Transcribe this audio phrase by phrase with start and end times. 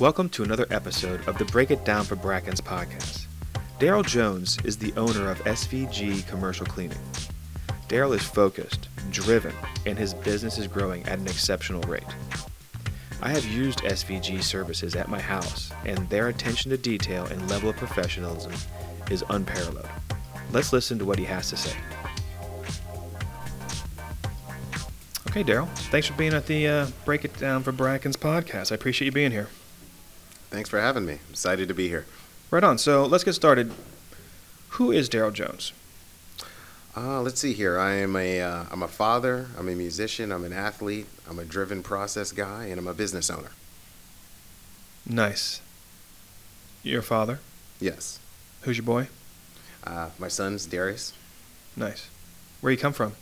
[0.00, 3.26] Welcome to another episode of the Break It Down for Brackens podcast.
[3.80, 7.00] Darrell Jones is the owner of SVG Commercial Cleaning.
[7.88, 9.52] Darrell is focused, driven,
[9.86, 12.04] and his business is growing at an exceptional rate.
[13.20, 17.68] I have used SVG services at my house, and their attention to detail and level
[17.68, 18.52] of professionalism
[19.10, 19.88] is unparalleled.
[20.52, 21.76] Let's listen to what he has to say.
[25.28, 28.70] Okay, Darrell, thanks for being at the uh, Break It Down for Brackens podcast.
[28.70, 29.48] I appreciate you being here.
[30.50, 31.14] Thanks for having me.
[31.14, 32.06] I'm excited to be here.
[32.50, 32.78] Right on.
[32.78, 33.72] So let's get started.
[34.70, 35.72] Who is Darrell Jones?
[36.96, 37.78] Uh, let's see here.
[37.78, 39.48] I am a uh, I'm a father.
[39.58, 40.32] I'm a musician.
[40.32, 41.06] I'm an athlete.
[41.28, 43.50] I'm a driven process guy, and I'm a business owner.
[45.06, 45.60] Nice.
[46.82, 47.40] Your father?
[47.80, 48.18] Yes.
[48.62, 49.08] Who's your boy?
[49.84, 51.12] Uh, my son's Darius.
[51.76, 52.08] Nice.
[52.60, 53.12] Where you come from?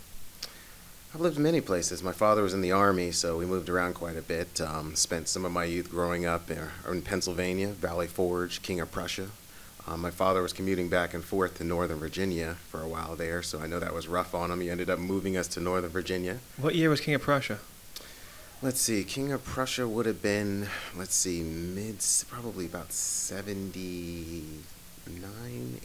[1.16, 2.02] I've lived in many places.
[2.02, 4.60] My father was in the army, so we moved around quite a bit.
[4.60, 8.92] Um, spent some of my youth growing up in, in Pennsylvania, Valley Forge, King of
[8.92, 9.28] Prussia.
[9.86, 13.42] Um, my father was commuting back and forth to Northern Virginia for a while there,
[13.42, 14.60] so I know that was rough on him.
[14.60, 16.36] He ended up moving us to Northern Virginia.
[16.58, 17.60] What year was King of Prussia?
[18.60, 24.64] Let's see, King of Prussia would have been, let's see, mid, probably about 79,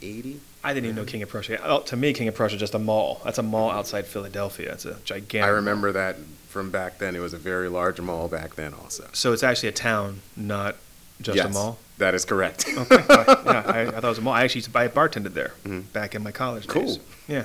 [0.02, 0.40] 80.
[0.64, 1.60] I didn't even know King of Prussia.
[1.64, 3.20] Oh, to me, King of Prussia is just a mall.
[3.24, 4.72] That's a mall outside Philadelphia.
[4.72, 5.42] It's a gigantic.
[5.42, 6.16] I remember that
[6.48, 7.16] from back then.
[7.16, 9.08] It was a very large mall back then, also.
[9.12, 10.76] So it's actually a town, not
[11.20, 11.78] just yes, a mall.
[11.98, 12.66] That is correct.
[12.76, 13.04] okay.
[13.08, 14.34] yeah, I, I, thought it was a mall.
[14.34, 15.80] I actually used to buy a bartended there mm-hmm.
[15.92, 16.82] back in my college cool.
[16.82, 16.98] days.
[17.28, 17.44] Yeah.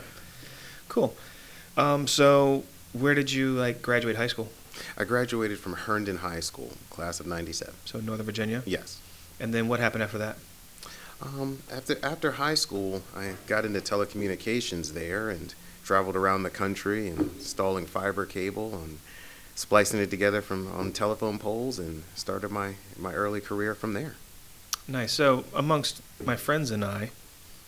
[0.89, 1.15] Cool.
[1.75, 4.49] Um, so where did you like graduate high school?
[4.97, 7.73] I graduated from Herndon High School, class of '97.
[7.85, 8.63] So Northern Virginia.
[8.65, 8.99] Yes.
[9.39, 10.37] And then what happened after that?
[11.21, 17.07] Um, after after high school, I got into telecommunications there and traveled around the country
[17.07, 18.99] and installing fiber cable and
[19.55, 24.15] splicing it together from on telephone poles and started my my early career from there.
[24.87, 25.11] Nice.
[25.11, 27.09] So amongst my friends and I,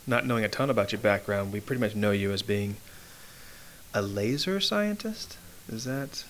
[0.05, 2.77] not knowing a ton about your background, we pretty much know you as being
[3.93, 5.37] a laser scientist.
[5.67, 6.23] Is that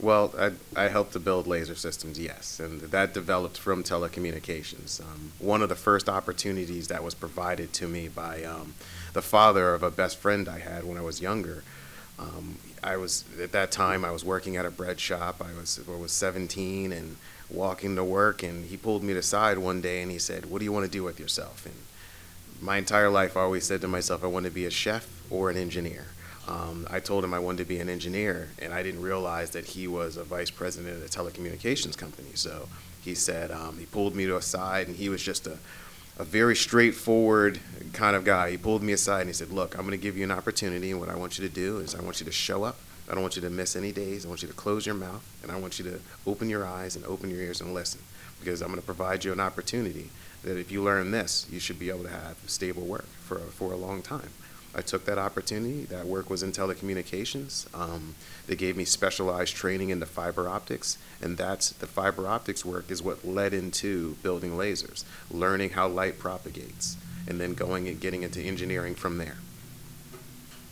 [0.00, 5.00] well, I, I helped to build laser systems, yes, and that developed from telecommunications.
[5.00, 8.74] Um, one of the first opportunities that was provided to me by um,
[9.12, 11.62] the father of a best friend I had when I was younger.
[12.18, 15.42] Um, I was at that time I was working at a bread shop.
[15.44, 17.16] I was I was 17 and
[17.50, 20.64] walking to work, and he pulled me aside one day and he said, "What do
[20.64, 21.74] you want to do with yourself?" And
[22.60, 25.50] my entire life, I always said to myself, "I want to be a chef or
[25.50, 26.06] an engineer."
[26.50, 29.64] Um, I told him I wanted to be an engineer, and I didn't realize that
[29.64, 32.30] he was a vice president at a telecommunications company.
[32.34, 32.68] So
[33.02, 35.58] he said, um, he pulled me to a side, and he was just a,
[36.18, 37.60] a very straightforward
[37.92, 38.50] kind of guy.
[38.50, 40.90] He pulled me aside and he said, Look, I'm going to give you an opportunity,
[40.90, 42.78] and what I want you to do is I want you to show up.
[43.08, 44.24] I don't want you to miss any days.
[44.24, 46.96] I want you to close your mouth, and I want you to open your eyes
[46.96, 48.00] and open your ears and listen,
[48.40, 50.10] because I'm going to provide you an opportunity
[50.42, 53.72] that if you learn this, you should be able to have stable work for, for
[53.72, 54.30] a long time.
[54.74, 55.84] I took that opportunity.
[55.84, 57.66] That work was in telecommunications.
[57.74, 58.14] Um,
[58.46, 63.02] they gave me specialized training into fiber optics, and that's the fiber optics work is
[63.02, 68.40] what led into building lasers, learning how light propagates, and then going and getting into
[68.40, 69.38] engineering from there.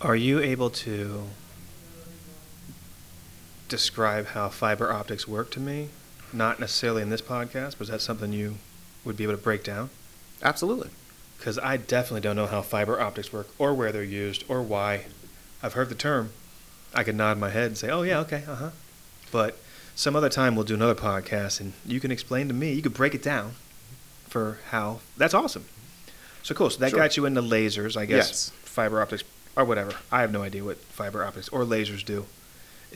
[0.00, 1.24] Are you able to
[3.68, 5.88] describe how fiber optics work to me?
[6.32, 8.58] Not necessarily in this podcast, but is that something you
[9.04, 9.90] would be able to break down?
[10.40, 10.90] Absolutely
[11.38, 15.06] because I definitely don't know how fiber optics work or where they're used or why.
[15.62, 16.32] I've heard the term.
[16.94, 18.70] I could nod my head and say, "Oh yeah, okay, uh huh."
[19.30, 19.58] But
[19.94, 22.72] some other time we'll do another podcast and you can explain to me.
[22.72, 23.52] You could break it down
[24.28, 25.00] for how.
[25.16, 25.64] That's awesome.
[26.42, 26.70] So cool.
[26.70, 26.98] So that sure.
[26.98, 28.28] got you into lasers, I guess.
[28.28, 28.52] Yes.
[28.62, 29.24] Fiber optics
[29.56, 29.92] or whatever.
[30.10, 32.26] I have no idea what fiber optics or lasers do.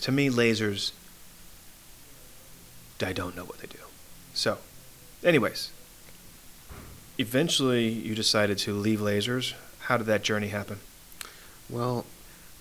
[0.00, 0.92] To me, lasers.
[3.04, 3.80] I don't know what they do.
[4.32, 4.58] So,
[5.24, 5.72] anyways,
[7.22, 9.54] eventually you decided to leave lasers.
[9.86, 10.80] How did that journey happen?
[11.70, 12.04] Well,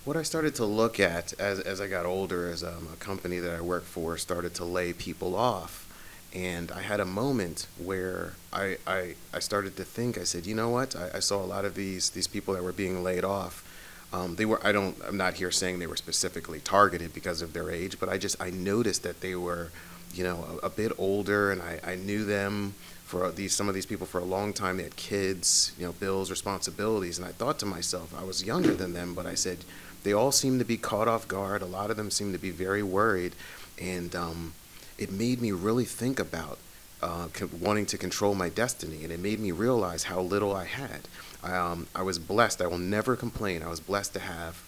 [0.06, 3.40] what I started to look at as, as I got older, as um, a company
[3.40, 5.88] that I work for started to lay people off,
[6.34, 10.18] and I had a moment where I, I, I started to think.
[10.18, 10.96] I said, you know what?
[10.96, 13.68] I, I saw a lot of these these people that were being laid off.
[14.14, 14.60] Um, they were.
[14.66, 14.96] I don't.
[15.08, 18.42] I'm not here saying they were specifically targeted because of their age, but I just
[18.42, 19.72] I noticed that they were,
[20.14, 22.76] you know, a, a bit older, and I, I knew them
[23.12, 24.78] for these some of these people for a long time.
[24.78, 28.74] They had kids, you know, bills, responsibilities, and I thought to myself, I was younger
[28.74, 29.58] than them, but I said,
[30.04, 31.62] they all seem to be caught off guard.
[31.62, 33.34] A lot of them seem to be very worried,
[33.78, 34.54] and um,
[34.98, 36.58] it made me really think about
[37.02, 37.28] uh,
[37.60, 41.02] wanting to control my destiny, and it made me realize how little I had.
[41.44, 42.62] I, um, I was blessed.
[42.62, 43.62] I will never complain.
[43.62, 44.64] I was blessed to have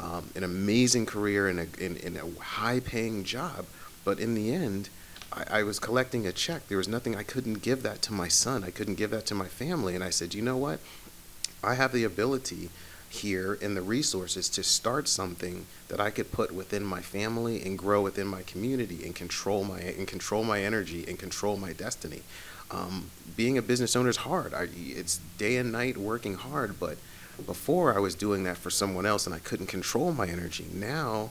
[0.00, 3.66] um, an amazing career in a, in, in a high-paying job,
[4.04, 4.88] but in the end,
[5.34, 6.68] I, I was collecting a check.
[6.68, 8.64] There was nothing I couldn't give that to my son.
[8.64, 9.94] I couldn't give that to my family.
[9.94, 10.80] And I said, you know what?
[11.62, 12.70] I have the ability
[13.08, 17.78] here and the resources to start something that I could put within my family and
[17.78, 22.22] grow within my community and control my and control my energy and control my destiny.
[22.70, 24.52] Um, being a business owner is hard.
[24.52, 26.96] I, it's day and night working hard, but
[27.46, 30.66] before I was doing that for someone else and I couldn't control my energy.
[30.72, 31.30] Now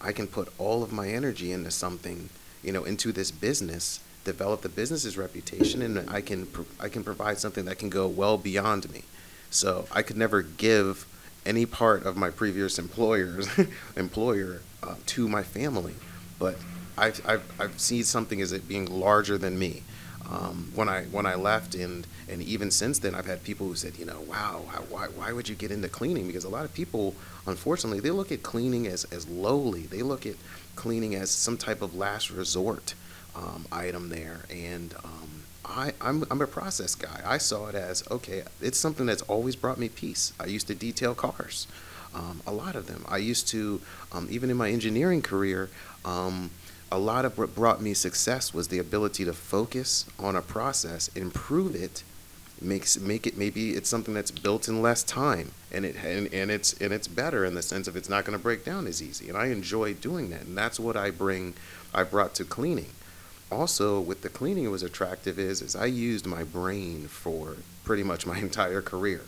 [0.00, 2.28] I can put all of my energy into something,
[2.62, 6.48] you know, into this business, develop the business's reputation, and I can
[6.80, 9.02] I can provide something that can go well beyond me.
[9.50, 11.06] So I could never give
[11.44, 13.48] any part of my previous employers
[13.96, 15.94] employer uh, to my family,
[16.38, 16.56] but
[16.96, 19.82] I've, I've, I've seen something as it being larger than me.
[20.30, 23.74] Um, when I when I left and and even since then I've had people who
[23.74, 26.72] said you know wow why why would you get into cleaning because a lot of
[26.72, 27.16] people
[27.46, 30.36] unfortunately they look at cleaning as as lowly they look at
[30.76, 32.94] cleaning as some type of last resort
[33.34, 37.20] um, item there and um, I, I'm, I'm a process guy.
[37.24, 40.32] I saw it as okay, it's something that's always brought me peace.
[40.40, 41.66] I used to detail cars,
[42.14, 43.04] um, a lot of them.
[43.08, 43.80] I used to,
[44.12, 45.70] um, even in my engineering career,
[46.04, 46.50] um,
[46.90, 51.08] a lot of what brought me success was the ability to focus on a process,
[51.16, 52.02] improve it,
[52.64, 56.50] makes make it maybe it's something that's built in less time and it and, and
[56.50, 59.02] it's and it's better in the sense of it's not going to break down as
[59.02, 61.54] easy and I enjoy doing that and that's what I bring
[61.94, 62.90] I brought to cleaning
[63.52, 68.02] also with the cleaning it was attractive is is I used my brain for pretty
[68.02, 69.22] much my entire career.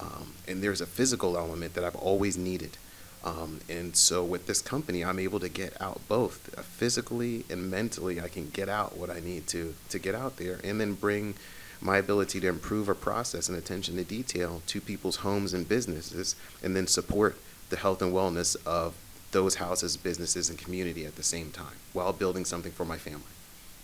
[0.00, 2.76] Um, and there's a physical element that I've always needed.
[3.24, 7.68] Um, and so with this company, I'm able to get out both uh, physically and
[7.68, 8.20] mentally.
[8.20, 11.34] I can get out what I need to to get out there, and then bring
[11.80, 16.34] my ability to improve a process and attention to detail to people's homes and businesses,
[16.62, 17.36] and then support
[17.70, 18.94] the health and wellness of
[19.30, 23.22] those houses, businesses, and community at the same time while building something for my family.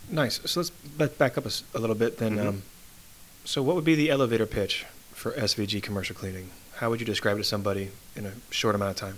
[0.09, 0.39] Nice.
[0.45, 2.37] So let's let back up a, a little bit then.
[2.37, 2.47] Mm-hmm.
[2.47, 2.63] Um,
[3.43, 6.49] so what would be the elevator pitch for SVG commercial cleaning?
[6.77, 9.17] How would you describe it to somebody in a short amount of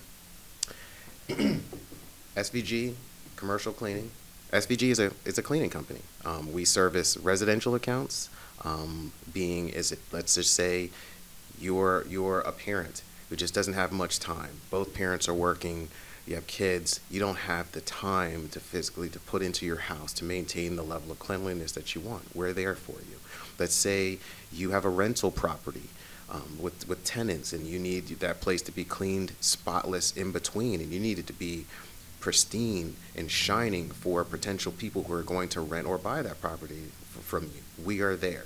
[1.27, 1.61] time?
[2.35, 2.93] SVG
[3.35, 4.11] commercial cleaning.
[4.51, 6.01] SVG is a is a cleaning company.
[6.23, 8.29] Um, we service residential accounts.
[8.63, 10.89] Um, being is it let's just say
[11.59, 14.61] you're you're a parent who just doesn't have much time.
[14.69, 15.89] Both parents are working
[16.27, 20.11] you have kids, you don't have the time to physically to put into your house
[20.13, 22.35] to maintain the level of cleanliness that you want.
[22.35, 23.17] We're there for you.
[23.57, 24.19] Let's say
[24.51, 25.89] you have a rental property
[26.29, 30.81] um, with with tenants, and you need that place to be cleaned, spotless in between,
[30.81, 31.65] and you need it to be
[32.19, 36.91] pristine and shining for potential people who are going to rent or buy that property
[37.21, 37.66] from you.
[37.83, 38.45] We are there.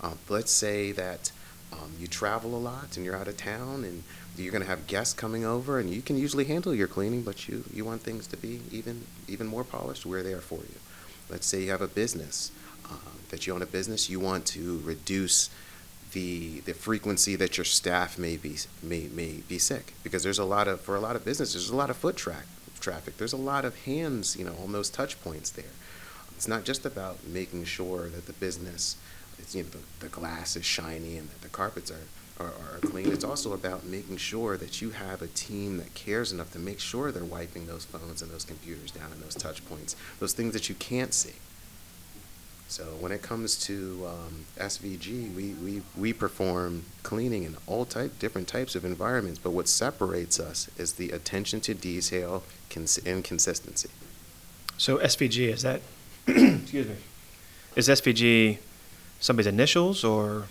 [0.00, 1.32] Um, let's say that
[1.72, 4.02] um, you travel a lot and you're out of town and
[4.36, 7.48] you're going to have guests coming over and you can usually handle your cleaning but
[7.48, 10.74] you, you want things to be even even more polished we're there for you.
[11.28, 12.52] Let's say you have a business
[12.86, 12.94] uh,
[13.30, 15.50] that you own a business you want to reduce
[16.12, 20.44] the the frequency that your staff may be may, may be sick because there's a
[20.44, 22.46] lot of for a lot of businesses there's a lot of foot track
[22.78, 23.16] traffic.
[23.16, 25.64] There's a lot of hands you know on those touch points there
[26.38, 28.96] it's not just about making sure that the business
[29.50, 32.06] you know the, the glass is shiny and that the carpets are
[32.38, 33.10] are, are clean.
[33.10, 36.78] It's also about making sure that you have a team that cares enough to make
[36.78, 40.52] sure they're wiping those phones and those computers down and those touch points, those things
[40.52, 41.34] that you can't see.
[42.68, 48.16] So when it comes to um, SVG, we, we, we perform cleaning in all type
[48.20, 53.24] different types of environments, but what separates us is the attention to detail cons- and
[53.24, 53.90] consistency.
[54.76, 55.80] So SVG is that?
[56.62, 56.94] excuse me.
[57.74, 58.58] Is SVG
[59.18, 60.44] somebody's initials, or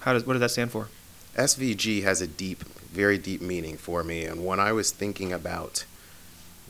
[0.00, 0.88] how does what does that stand for?
[1.36, 4.24] SVG has a deep, very deep meaning for me.
[4.24, 5.84] And when I was thinking about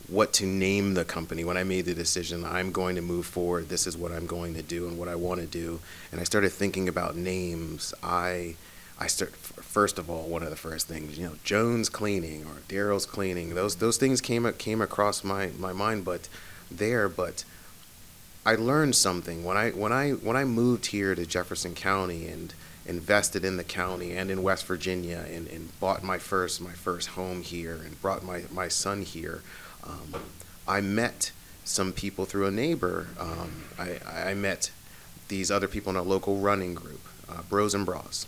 [0.08, 3.68] what to name the company, when I made the decision, I'm going to move forward,
[3.68, 5.78] this is what I'm going to do and what I want to do,
[6.10, 8.56] and I started thinking about names, I.
[9.02, 12.56] I start first of all one of the first things you know Jones cleaning or
[12.68, 16.28] Darrell's cleaning those those things came up came across my, my mind but
[16.70, 17.44] there but
[18.44, 22.54] I learned something when I when I when I moved here to Jefferson County and
[22.86, 27.10] invested in the county and in West Virginia and, and bought my first my first
[27.10, 29.42] home here and brought my, my son here.
[29.84, 30.14] Um,
[30.66, 31.32] I met
[31.64, 33.08] some people through a neighbor.
[33.18, 34.70] Um, I, I met
[35.28, 38.26] these other people in a local running group, uh, Bros and Bras.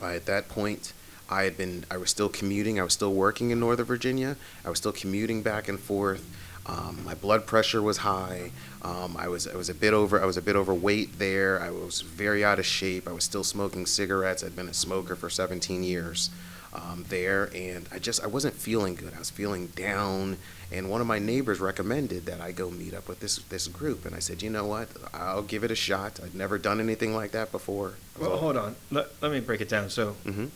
[0.00, 0.92] at that point,
[1.28, 2.78] I had been I was still commuting.
[2.78, 4.36] I was still working in Northern Virginia.
[4.64, 6.24] I was still commuting back and forth.
[6.66, 8.52] Um, my blood pressure was high.
[8.82, 11.60] Um, I was I was a bit over I was a bit overweight there.
[11.60, 13.08] I was very out of shape.
[13.08, 14.44] I was still smoking cigarettes.
[14.44, 16.30] I'd been a smoker for 17 years.
[16.74, 19.12] um, there, and I just I wasn't feeling good.
[19.14, 20.38] I was feeling down,
[20.70, 24.06] and one of my neighbors recommended that I go meet up with this this group,
[24.06, 26.18] and I said, you know what, I'll give it a shot.
[26.24, 27.94] I'd never done anything like that before.
[28.18, 28.76] Well, hold on.
[28.90, 29.90] Let, let me break it down.
[29.90, 30.46] So, hmm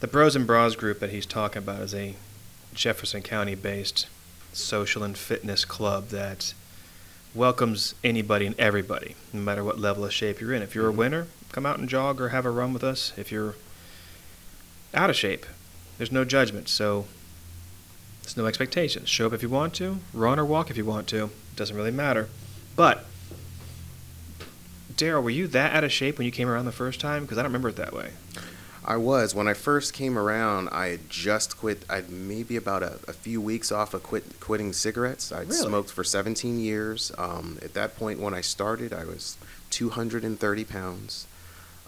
[0.00, 2.14] the Bros and Bras group that he's talking about is a
[2.72, 4.06] Jefferson County based
[4.52, 6.54] social and fitness club that
[7.34, 10.62] welcomes anybody and everybody, no matter what level of shape you're in.
[10.62, 10.96] If you're a Mhm.
[10.96, 13.12] winner, come out and jog or have a run with us.
[13.16, 13.54] If you're
[14.92, 15.46] out of shape,
[15.98, 16.68] there's no judgment.
[16.68, 17.06] So
[18.22, 19.08] there's no expectations.
[19.08, 21.24] Show up if you want to, run or walk if you want to.
[21.26, 22.28] It doesn't really matter.
[22.76, 23.04] But
[24.96, 27.22] Darrell, were you that out of shape when you came around the first time?
[27.22, 28.10] Because I don't remember it that way.
[28.84, 30.68] I was when I first came around.
[30.70, 31.84] I had just quit.
[31.90, 35.30] I'd maybe about a, a few weeks off of quit quitting cigarettes.
[35.32, 35.68] I'd Really?
[35.68, 37.12] smoked for 17 years.
[37.18, 39.36] Um, at that point, when I started, I was
[39.70, 41.26] 230 pounds.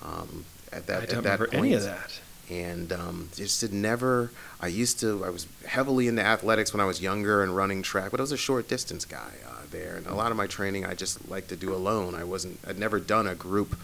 [0.02, 2.20] Um, at that I don't at that remember point, any of that.
[2.50, 4.30] and um, just had never.
[4.60, 5.24] I used to.
[5.24, 8.32] I was heavily into athletics when I was younger and running track, but I was
[8.32, 11.48] a short distance guy uh, there, and a lot of my training I just like
[11.48, 12.14] to do alone.
[12.14, 12.58] I wasn't.
[12.66, 13.76] I'd never done a group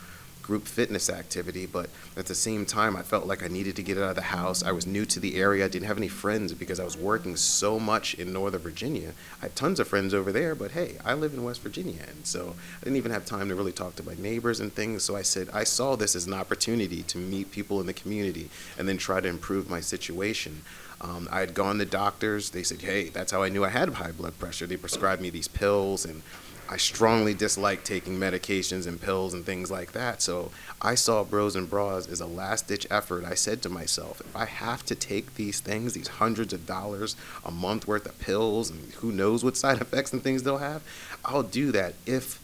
[0.48, 3.98] group fitness activity, but at the same time, I felt like I needed to get
[3.98, 4.64] out of the house.
[4.64, 5.66] I was new to the area.
[5.66, 9.12] I didn't have any friends because I was working so much in Northern Virginia.
[9.42, 12.26] I had tons of friends over there, but hey, I live in West Virginia, and
[12.26, 15.02] so I didn't even have time to really talk to my neighbors and things.
[15.02, 18.48] So I said, I saw this as an opportunity to meet people in the community
[18.78, 20.62] and then try to improve my situation.
[21.02, 22.50] Um, I had gone to doctors.
[22.50, 24.66] They said, hey, that's how I knew I had high blood pressure.
[24.66, 26.22] They prescribed me these pills, and
[26.70, 30.20] I strongly dislike taking medications and pills and things like that.
[30.20, 30.50] So
[30.82, 33.24] I saw Bros and Bras as a last ditch effort.
[33.24, 37.16] I said to myself, if I have to take these things, these hundreds of dollars
[37.44, 40.82] a month worth of pills, and who knows what side effects and things they'll have,
[41.24, 42.38] I'll do that if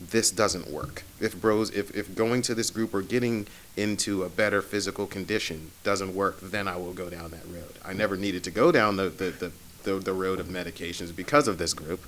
[0.00, 1.02] this doesn't work.
[1.20, 3.46] If bros, if, if going to this group or getting
[3.76, 7.72] into a better physical condition doesn't work, then I will go down that road.
[7.84, 11.48] I never needed to go down the, the, the, the, the road of medications because
[11.48, 12.06] of this group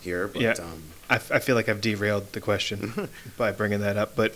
[0.00, 0.28] here.
[0.28, 0.52] But Yeah.
[0.52, 4.14] um, I, f- I feel like I've derailed the question by bringing that up.
[4.16, 4.34] But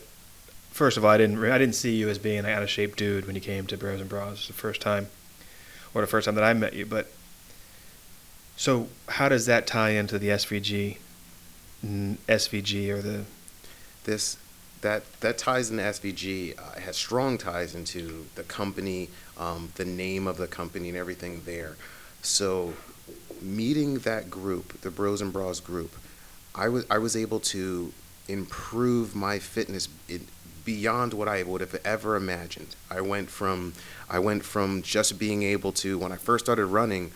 [0.70, 2.70] first of all, I didn't re- I didn't see you as being an out of
[2.70, 5.08] shape dude when you came to Bros and Bras the first time,
[5.94, 6.86] or the first time that I met you.
[6.86, 7.08] But
[8.56, 10.96] so how does that tie into the SVG,
[11.84, 13.24] SVG or the
[14.04, 14.36] this
[14.82, 16.58] that that ties into SVG.
[16.58, 21.42] Uh, has strong ties into the company, um, the name of the company, and everything
[21.44, 21.76] there.
[22.22, 22.74] So,
[23.42, 25.94] meeting that group, the Bros and Bras group,
[26.54, 27.92] I was I was able to
[28.28, 30.26] improve my fitness in,
[30.64, 32.76] beyond what I would have ever imagined.
[32.90, 33.74] I went from
[34.08, 37.12] I went from just being able to when I first started running.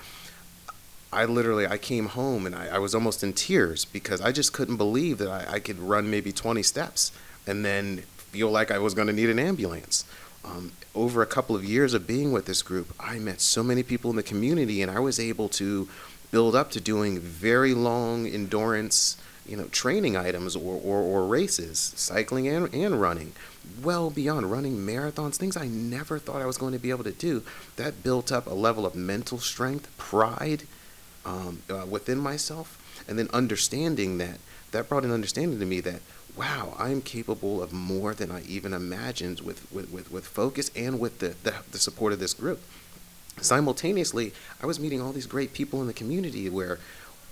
[1.13, 4.53] I literally I came home and I, I was almost in tears because I just
[4.53, 7.13] couldn't believe that I, I could run maybe 20 steps
[7.47, 10.05] and then feel like I was going to need an ambulance.
[10.45, 13.83] Um, over a couple of years of being with this group, I met so many
[13.83, 15.89] people in the community and I was able to
[16.37, 19.17] build up to doing very long endurance,
[19.49, 23.33] you know, training items or, or, or races, cycling and, and running,
[23.83, 27.11] well beyond running marathons, things I never thought I was going to be able to
[27.11, 27.43] do.
[27.77, 30.65] That built up a level of mental strength, pride,
[31.25, 32.77] um, uh, within myself,
[33.09, 34.39] and then understanding that
[34.73, 36.03] that brought an understanding to me that
[36.37, 40.71] wow, I am capable of more than I even imagined with with, with, with focus
[40.77, 42.61] and with the, the the support of this group.
[43.41, 46.79] Simultaneously, I was meeting all these great people in the community where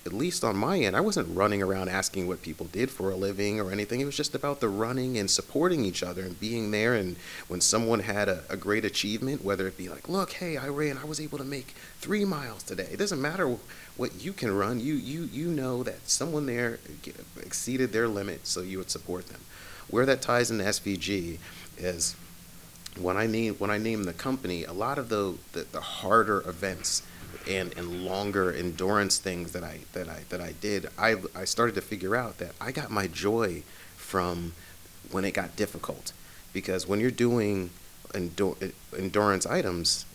[0.07, 3.17] at least on my end, I wasn't running around asking what people did for a
[3.17, 4.01] living or anything.
[4.01, 6.95] It was just about the running and supporting each other and being there.
[6.95, 7.17] And
[7.49, 10.99] when someone had a, a great achievement, whether it be like, look, hey, I ran,
[10.99, 12.89] I was able to make three miles today.
[12.93, 13.57] It doesn't matter
[13.97, 14.81] what you can run.
[14.81, 16.81] You you you know that someone there
[17.41, 19.41] exceeded their limit, so you would support them.
[19.89, 21.39] Where that ties into SVG
[21.79, 22.17] is
[22.99, 26.49] when I name when I name the company, a lot of the the, the harder
[26.49, 27.03] events
[27.49, 31.75] and, and longer endurance things that I that I that I did, I I started
[31.75, 33.63] to figure out that I got my joy
[33.97, 34.53] from
[35.11, 36.13] when it got difficult,
[36.53, 37.71] because when you're doing
[38.13, 40.07] endur- endurance items,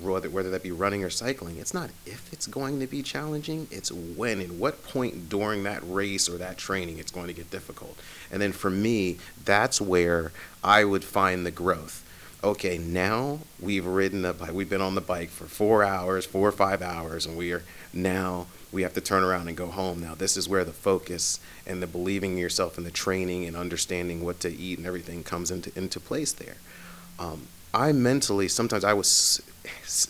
[0.00, 3.66] whether whether that be running or cycling, it's not if it's going to be challenging,
[3.70, 7.50] it's when and what point during that race or that training it's going to get
[7.50, 7.98] difficult.
[8.30, 10.32] And then for me, that's where
[10.62, 12.06] I would find the growth
[12.42, 16.48] okay, now we've ridden the bike, we've been on the bike for four hours, four
[16.48, 20.00] or five hours, and we are now we have to turn around and go home.
[20.00, 23.56] Now this is where the focus and the believing in yourself and the training and
[23.56, 26.56] understanding what to eat and everything comes into into place there.
[27.18, 29.42] Um, I mentally sometimes I was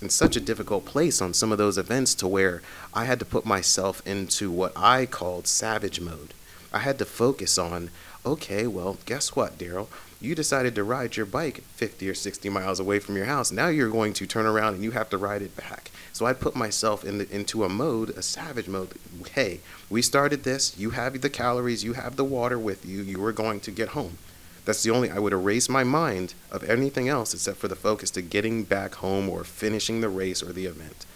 [0.00, 2.62] in such a difficult place on some of those events to where
[2.94, 6.34] I had to put myself into what I called savage mode.
[6.72, 7.90] I had to focus on,
[8.24, 9.88] okay, well, guess what, Darrell?
[10.20, 13.50] You decided to ride your bike 50 or 60 miles away from your house.
[13.50, 15.90] Now you're going to turn around and you have to ride it back.
[16.12, 18.92] So I put myself in the, into a mode, a savage mode.
[19.34, 20.78] Hey, we started this.
[20.78, 23.00] You have the calories, you have the water with you.
[23.00, 24.18] You are going to get home.
[24.66, 28.10] That's the only, I would erase my mind of anything else except for the focus
[28.10, 31.06] to getting back home or finishing the race or the event.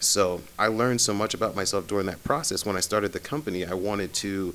[0.00, 2.66] So I learned so much about myself during that process.
[2.66, 4.54] When I started the company, I wanted to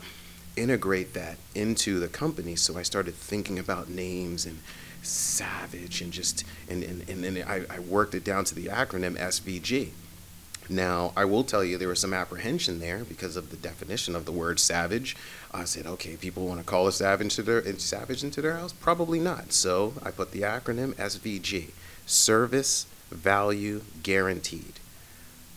[0.55, 2.55] integrate that into the company.
[2.55, 4.59] So I started thinking about names and
[5.01, 9.17] savage and just, and, and, and then I, I worked it down to the acronym
[9.17, 9.89] SVG.
[10.69, 14.25] Now, I will tell you there was some apprehension there because of the definition of
[14.25, 15.15] the word savage.
[15.53, 18.71] I said, okay, people want to call a savage into their, savage into their house?
[18.71, 19.51] Probably not.
[19.51, 21.71] So I put the acronym SVG
[22.05, 24.79] Service Value Guaranteed.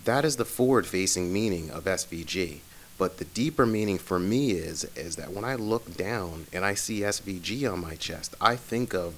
[0.05, 2.61] That is the forward facing meaning of SVG.
[2.99, 6.75] But the deeper meaning for me is, is that when I look down and I
[6.75, 9.15] see SVG on my chest, I think of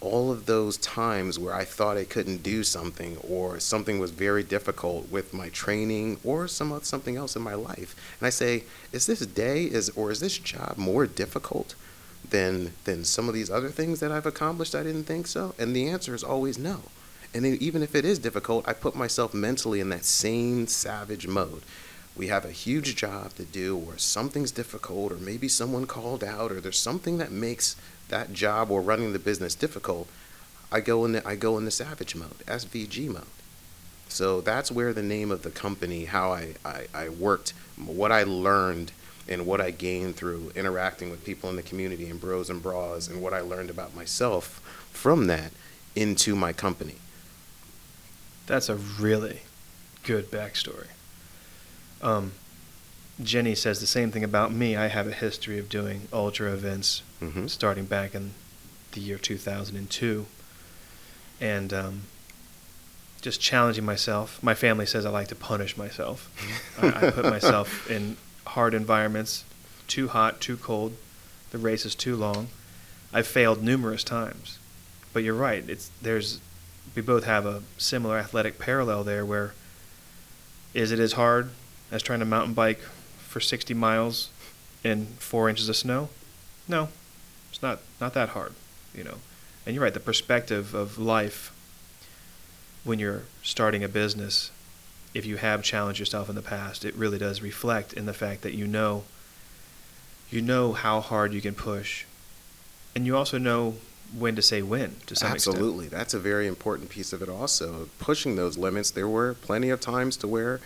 [0.00, 4.42] all of those times where I thought I couldn't do something or something was very
[4.42, 7.96] difficult with my training or some something else in my life.
[8.20, 11.74] And I say, is this day is or is this job more difficult
[12.28, 15.54] than than some of these other things that I've accomplished I didn't think so?
[15.58, 16.82] And the answer is always no.
[17.34, 21.62] And even if it is difficult, I put myself mentally in that same savage mode.
[22.16, 26.50] We have a huge job to do, or something's difficult, or maybe someone called out,
[26.50, 27.76] or there's something that makes
[28.08, 30.08] that job or running the business difficult,
[30.72, 33.24] I go in the, I go in the savage mode, SVG mode.
[34.08, 38.22] So that's where the name of the company, how I, I, I worked, what I
[38.22, 38.92] learned,
[39.28, 43.08] and what I gained through interacting with people in the community and bros and bras,
[43.08, 44.60] and what I learned about myself
[44.92, 45.50] from that
[45.94, 46.96] into my company.
[48.46, 49.40] That's a really
[50.04, 50.86] good backstory.
[52.02, 52.32] Um,
[53.22, 54.76] Jenny says the same thing about me.
[54.76, 57.46] I have a history of doing ultra events mm-hmm.
[57.46, 58.32] starting back in
[58.92, 60.26] the year 2002.
[61.40, 62.02] And um,
[63.22, 64.42] just challenging myself.
[64.42, 66.30] My family says I like to punish myself.
[66.82, 69.44] I, I put myself in hard environments,
[69.88, 70.94] too hot, too cold.
[71.50, 72.48] The race is too long.
[73.12, 74.58] I've failed numerous times.
[75.12, 75.68] But you're right.
[75.68, 76.40] It's there's
[76.94, 79.54] we both have a similar athletic parallel there where
[80.74, 81.50] is it as hard
[81.90, 82.80] as trying to mountain bike
[83.18, 84.30] for 60 miles
[84.82, 86.08] in four inches of snow?
[86.68, 86.88] No,
[87.50, 88.52] it's not not that hard,
[88.94, 89.16] you know.
[89.64, 89.94] And you're right.
[89.94, 91.52] The perspective of life
[92.84, 94.52] when you're starting a business,
[95.12, 98.42] if you have challenged yourself in the past, it really does reflect in the fact
[98.42, 99.04] that you know
[100.30, 102.04] you know how hard you can push,
[102.94, 103.74] and you also know
[104.16, 105.86] when to say when to some Absolutely.
[105.86, 105.98] extent.
[105.98, 107.88] That's a very important piece of it also.
[107.98, 108.90] Pushing those limits.
[108.90, 110.60] There were plenty of times to where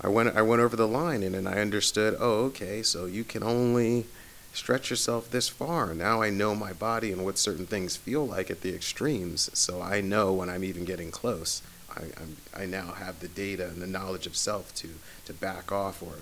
[0.00, 3.24] I went I went over the line and then I understood, oh, okay, so you
[3.24, 4.06] can only
[4.52, 5.94] stretch yourself this far.
[5.94, 9.82] Now I know my body and what certain things feel like at the extremes, so
[9.82, 11.62] I know when I'm even getting close.
[11.94, 14.88] I, I'm, I now have the data and the knowledge of self to,
[15.24, 16.16] to back off or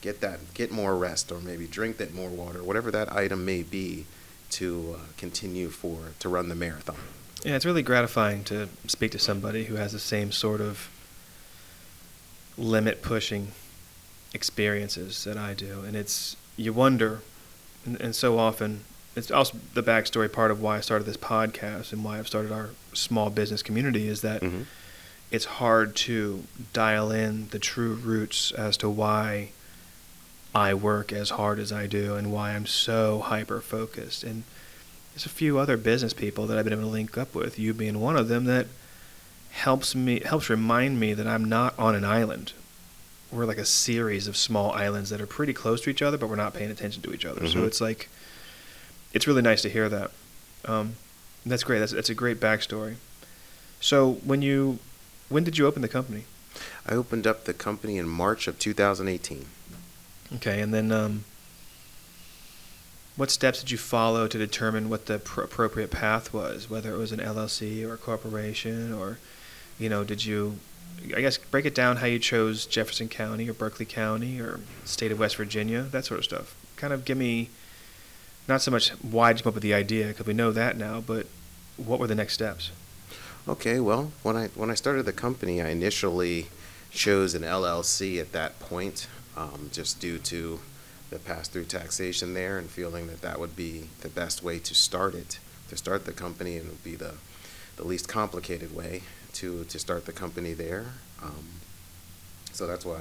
[0.00, 3.62] get that get more rest or maybe drink that more water, whatever that item may
[3.62, 4.06] be,
[4.50, 6.96] to uh, continue for to run the marathon.
[7.44, 10.88] Yeah, it's really gratifying to speak to somebody who has the same sort of
[12.56, 13.52] limit pushing
[14.34, 17.20] experiences that I do, and it's you wonder,
[17.84, 18.84] and, and, so often
[19.16, 22.52] it's also the backstory part of why I started this podcast and why I've started
[22.52, 24.62] our small business community is that mm-hmm.
[25.30, 29.50] it's hard to dial in the true roots as to why
[30.54, 34.44] I work as hard as I do and why I'm so hyper focused and.
[35.14, 37.74] There's a few other business people that I've been able to link up with, you
[37.74, 38.66] being one of them, that
[39.52, 42.52] helps me helps remind me that I'm not on an island.
[43.30, 46.28] We're like a series of small islands that are pretty close to each other, but
[46.28, 47.42] we're not paying attention to each other.
[47.42, 47.60] Mm-hmm.
[47.60, 48.08] So it's like
[49.12, 50.10] it's really nice to hear that.
[50.64, 50.94] Um,
[51.46, 51.78] that's great.
[51.78, 52.96] That's that's a great backstory.
[53.80, 54.78] So when you
[55.28, 56.24] when did you open the company?
[56.86, 59.46] I opened up the company in March of 2018.
[60.36, 61.24] Okay, and then um,
[63.16, 66.98] what steps did you follow to determine what the pr- appropriate path was, whether it
[66.98, 69.18] was an LLC or a corporation or
[69.78, 70.58] you know, did you,
[71.14, 75.12] I guess, break it down how you chose Jefferson County or Berkeley County or state
[75.12, 76.54] of West Virginia, that sort of stuff.
[76.76, 77.50] Kind of give me,
[78.48, 80.76] not so much why did you come up with the idea, because we know that
[80.76, 81.26] now, but
[81.76, 82.70] what were the next steps?
[83.48, 86.46] Okay, well, when I when I started the company, I initially
[86.92, 90.60] chose an LLC at that point, um, just due to
[91.10, 95.14] the pass-through taxation there, and feeling that that would be the best way to start
[95.14, 97.14] it, to start the company, and would be the
[97.76, 99.02] the least complicated way
[99.34, 100.86] to to start the company there.
[101.22, 101.46] Um,
[102.52, 103.00] so that's why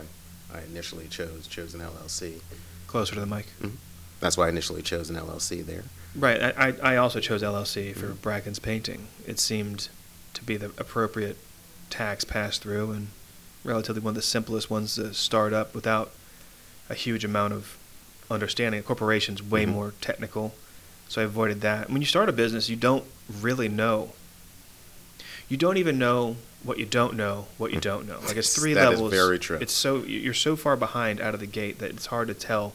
[0.54, 2.41] I initially chose chose an LLC.
[2.88, 3.48] Closer to the mic.
[3.62, 3.76] Mm-hmm.
[4.20, 5.84] That's why I initially chose an LLC there.
[6.15, 6.41] Right.
[6.41, 8.22] I, I also chose LLC for Mhm.
[8.22, 9.08] Bracken's painting.
[9.26, 9.88] It seemed
[10.34, 11.38] to be the appropriate
[11.89, 13.08] tax pass through and
[13.63, 16.12] relatively one of the simplest ones to start up without
[16.89, 17.78] a huge amount of
[18.30, 18.80] understanding.
[18.80, 19.70] A corporation's way Mhm.
[19.70, 20.54] more technical,
[21.08, 21.89] so I avoided that.
[21.89, 24.13] When you start a business, you don't really know.
[25.52, 28.18] You don't even know what you don't know what you don't know.
[28.26, 29.12] Like it's three That is levels.
[29.12, 29.58] very true.
[29.60, 32.72] It's so you're so far behind out of the gate that it's hard to tell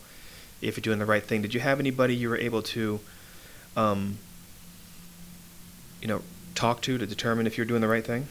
[0.61, 1.41] if you're doing the right thing.
[1.41, 3.01] Did you have anybody you were able to,
[3.79, 4.19] um,
[6.03, 6.21] you know,
[6.55, 8.29] talk to to determine if you're doing the right thing?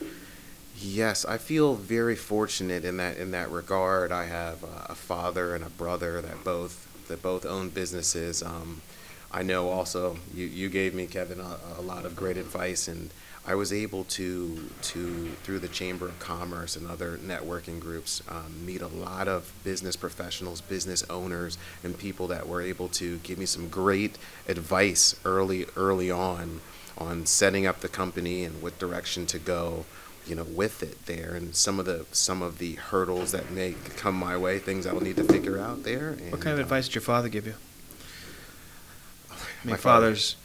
[0.78, 4.12] Yes, I feel very fortunate in that in that regard.
[4.12, 8.44] I have a, a father and a brother that both that both own businesses.
[8.44, 8.84] Um,
[9.32, 13.10] I know also you, you gave me Kevin a, a lot of great advice, and
[13.48, 18.66] I was able to to through the Chamber of Commerce and other networking groups um,
[18.66, 23.38] meet a lot of business professionals, business owners, and people that were able to give
[23.38, 26.62] me some great advice early early on
[26.98, 29.86] on setting up the company and what direction to go
[30.26, 33.76] you know with it there and some of the some of the hurdles that may
[33.98, 36.64] come my way things i'll need to figure out there and, What kind of uh,
[36.64, 37.54] advice did your father give you?
[39.32, 40.36] I my father- fathers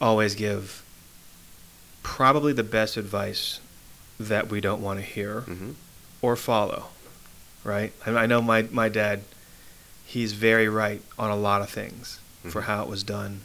[0.00, 0.82] always give
[2.14, 3.60] probably the best advice
[4.18, 5.74] that we don't want to hear Mhm.
[6.20, 6.88] or follow,
[7.62, 7.92] right?
[8.04, 9.22] I, I know my, my dad,
[10.04, 12.18] he's very right on a lot of things
[12.48, 12.64] for Mhm.
[12.64, 13.42] how it was done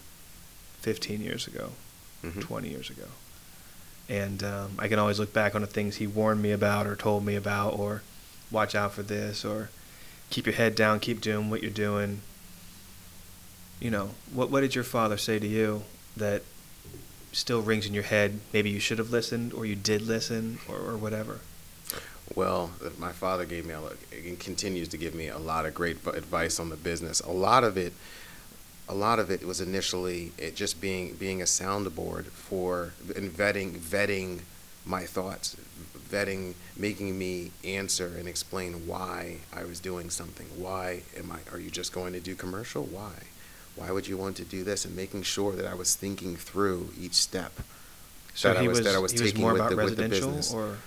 [0.82, 1.74] 15 years ago,
[2.24, 2.42] Mhm.
[2.42, 3.08] 20 years ago.
[4.10, 6.96] And um, I can always look back on the things he warned me about or
[6.96, 8.02] told me about or
[8.50, 9.70] watch out for this or
[10.32, 12.22] keep your head down, keep doing what you're doing.
[13.80, 15.84] You know, what, what did your father say to you
[16.18, 16.42] that
[17.36, 18.40] still rings in your head?
[18.54, 21.40] Maybe you should have listened or you did listen or, or whatever.
[22.34, 25.98] Well, my father gave me a and continues to give me a lot of great
[26.08, 27.20] advice on the business.
[27.20, 27.94] A lot of it,
[28.90, 33.78] a lot of it was initially it just being being a soundboard for and vetting
[33.78, 34.40] vetting
[34.86, 35.56] my thoughts,
[36.10, 40.48] vetting, making me answer and explain why I was doing something.
[40.58, 41.40] Why am I?
[41.52, 42.84] Are you just going to do commercial?
[42.84, 43.12] Why?
[43.76, 44.86] Why would you want to do this?
[44.86, 47.52] And making sure that I was thinking through each step.
[48.34, 49.98] So that I was, was, that I was was taking more with about the, with
[49.98, 50.54] the business.
[50.54, 50.78] or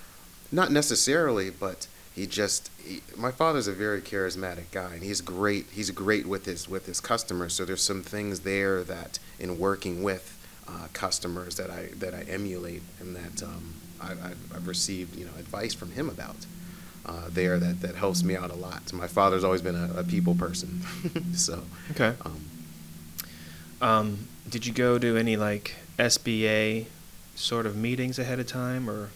[0.53, 5.67] Not necessarily, but he just he, my father's a very charismatic guy, and he's great.
[5.71, 7.55] He's great with his with his customers.
[7.55, 12.23] So there's some things there that in working with uh, customers that I that I
[12.23, 16.37] emulate, and that um, I, I've, I've received you know advice from him about.
[17.07, 18.93] Uh, there that, that helps me out a lot.
[18.93, 20.83] My father's always been a, a people person,
[21.33, 22.13] so okay.
[22.23, 22.39] um,
[23.81, 26.87] Um, did you go to any like SBA
[27.35, 29.11] sort of meetings ahead of time or?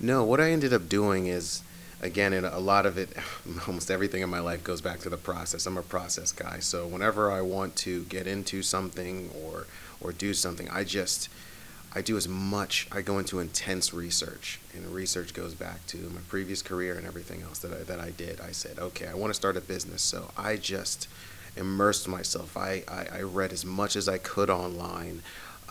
[0.00, 1.62] No, what I ended up doing is,
[2.02, 3.10] again, a lot of it,
[3.68, 5.66] almost everything in my life goes back to the process.
[5.66, 9.66] I'm a process guy, so whenever I want to get into something or
[10.00, 11.28] or do something, I just
[11.94, 12.88] I do as much.
[12.90, 17.42] I go into intense research, and research goes back to my previous career and everything
[17.42, 18.40] else that I, that I did.
[18.40, 21.06] I said, okay, I want to start a business, so I just
[21.56, 22.56] immersed myself.
[22.56, 25.22] I, I, I read as much as I could online.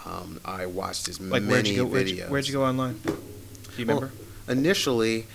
[0.05, 1.85] Um, I watched as Like many where'd you go?
[1.85, 2.17] Where'd videos.
[2.17, 2.99] you, where'd you go online?
[3.05, 3.11] Do
[3.77, 4.11] you Well, remember?
[4.49, 5.27] initially,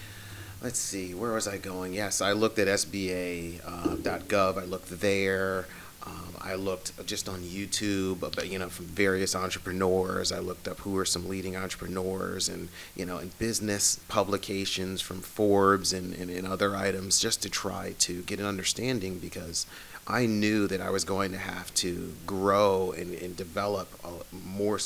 [0.62, 1.94] let's see, where was I going?
[1.94, 4.58] Yes, I looked at SBA.gov.
[4.58, 5.66] I looked there.
[6.06, 10.32] Um, I looked just on YouTube, but you know, from various entrepreneurs.
[10.32, 15.20] I looked up who are some leading entrepreneurs, and you know, in business publications from
[15.20, 19.66] Forbes and, and, and other items, just to try to get an understanding because
[20.08, 24.78] I knew that I was going to have to grow and, and develop a more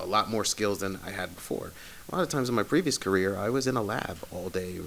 [0.00, 1.70] a lot more skills than I had before.
[2.10, 4.80] A lot of times in my previous career, I was in a lab all day,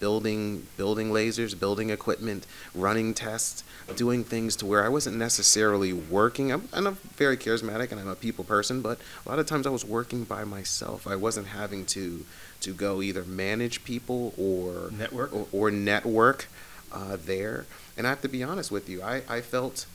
[0.00, 3.62] building building lasers, building equipment, running tests,
[3.96, 6.52] doing things to where I wasn't necessarily working.
[6.52, 9.66] I'm, I'm a very charismatic and I'm a people person, but a lot of times
[9.66, 11.06] I was working by myself.
[11.06, 12.26] I wasn't having to
[12.60, 15.32] to go either manage people or Network?
[15.32, 16.48] or, or network
[16.92, 17.66] uh, there.
[17.96, 19.86] And I have to be honest with you, I, I felt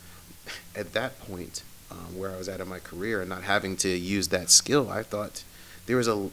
[0.76, 3.90] at that point um, where I was at in my career and not having to
[3.90, 5.44] use that skill, I thought
[5.86, 6.30] there was a,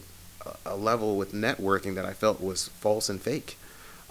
[0.64, 3.56] a level with networking that I felt was false and fake.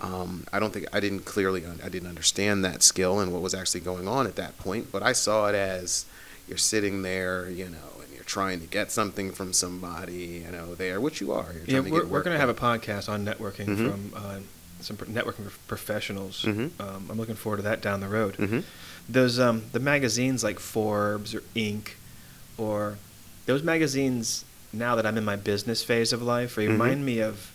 [0.02, 3.42] Um, I don't think I didn't clearly un- I didn't understand that skill and what
[3.42, 6.06] was actually going on at that point, but I saw it as
[6.50, 10.76] you're sitting there, you know, and you're trying to get something from somebody, you know,
[10.76, 11.54] there, which you are.
[11.54, 13.92] You're Yeah, to we're, get we're going to have a podcast on networking Mhm.
[13.92, 14.40] from uh,
[14.86, 16.44] some networking prof- professionals.
[16.44, 16.70] Mhm.
[16.80, 18.38] Um, I'm looking forward to that down the road.
[18.38, 18.64] Mhm.
[19.10, 21.90] Those um, the magazines like Forbes or Inc.
[22.58, 22.98] or
[23.46, 24.46] those magazines.
[24.72, 26.68] Now that I'm in my business phase of life, Mhm.
[26.70, 27.52] remind me of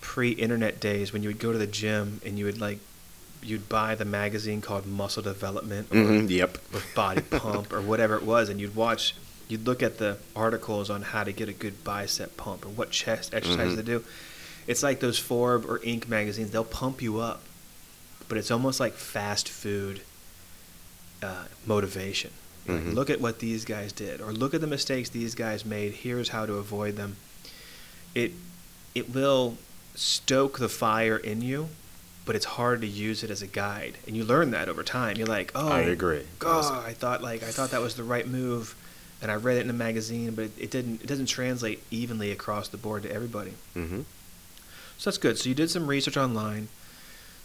[0.00, 2.78] pre-internet days when you would go to the gym and you would like
[3.42, 6.58] you'd buy the magazine called Muscle Development or, Mhm, Yep.
[6.74, 9.14] or Body Pump or whatever it was, and you'd watch,
[9.48, 12.90] you'd look at the articles on how to get a good bicep pump or what
[12.90, 13.76] chest exercises Mhm.
[13.76, 14.04] to do.
[14.68, 16.06] It's like those Forbes or Inc.
[16.08, 17.42] magazines; they'll pump you up,
[18.28, 20.02] but it's almost like fast food
[21.22, 22.30] uh, motivation.
[22.66, 22.94] Like, Mhm.
[22.94, 25.94] look at what these guys did, or look at the mistakes these guys made.
[25.94, 27.16] Here's how to avoid them.
[28.14, 28.32] It
[28.94, 29.56] it will
[29.94, 31.68] stoke the fire in you,
[32.26, 35.16] but it's hard to use it as a guide, and you learn that over time.
[35.16, 36.24] You're like, oh, I agree.
[36.38, 38.74] God, I thought like I thought that was the right move,
[39.22, 41.00] and I read it in a magazine, but it, it didn't.
[41.02, 43.54] It doesn't translate evenly across the board to everybody.
[43.74, 44.02] hmm
[44.98, 45.38] So that's good.
[45.38, 46.68] So you did some research online.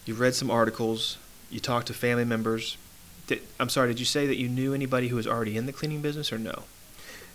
[0.06, 1.18] You read some articles.
[1.50, 2.78] You talked to family members.
[3.28, 3.90] Did, I'm sorry.
[3.90, 6.40] Did you say that you knew anybody who was already in the cleaning business, or
[6.40, 6.64] no?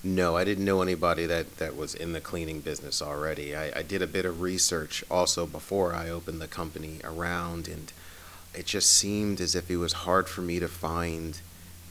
[0.02, 3.56] No, I didn't know anybody that, that was in the cleaning business already.
[3.56, 7.92] I, I did a bit of research also before I opened the company around, and
[8.54, 11.40] it just seemed as if it was hard for me to find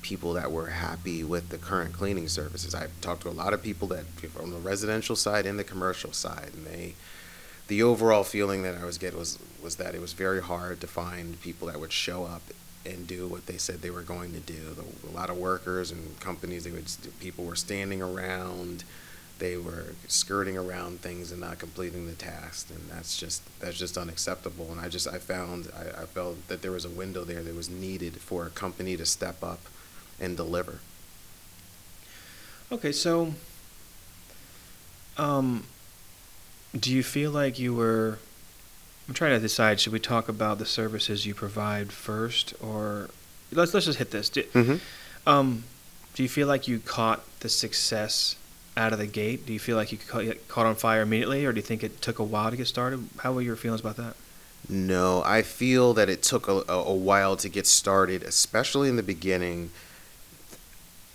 [0.01, 2.73] people that were happy with the current cleaning services.
[2.75, 6.13] I talked to a lot of people that from the residential side and the commercial
[6.13, 6.93] side, and they
[7.67, 10.87] the overall feeling that I was getting was was that it was very hard to
[10.87, 12.41] find people that would show up
[12.85, 14.73] and do what they said they were going to do.
[14.73, 18.83] The, a lot of workers and companies, they would people were standing around,
[19.39, 23.97] they were skirting around things and not completing the task, and that's just that's just
[23.97, 24.71] unacceptable.
[24.71, 27.55] And I just I found I, I felt that there was a window there that
[27.55, 29.59] was needed for a company to step up
[30.19, 30.79] and deliver.
[32.71, 33.33] Okay, so
[35.17, 35.63] um,
[36.79, 38.19] do you feel like you were?
[39.07, 39.79] I'm trying to decide.
[39.79, 43.09] Should we talk about the services you provide first, or
[43.51, 44.29] let's let's just hit this.
[44.29, 45.29] Do, Mm-hmm.
[45.29, 45.63] um,
[46.13, 48.35] do you feel like you caught the success
[48.75, 49.45] out of the gate?
[49.45, 52.01] Do you feel like you caught, caught on fire immediately, or do you think it
[52.01, 53.07] took a while to get started?
[53.19, 54.15] How were your feelings about that?
[54.69, 58.97] No, I feel that it took a, a, a while to get started, especially in
[58.97, 59.69] the beginning.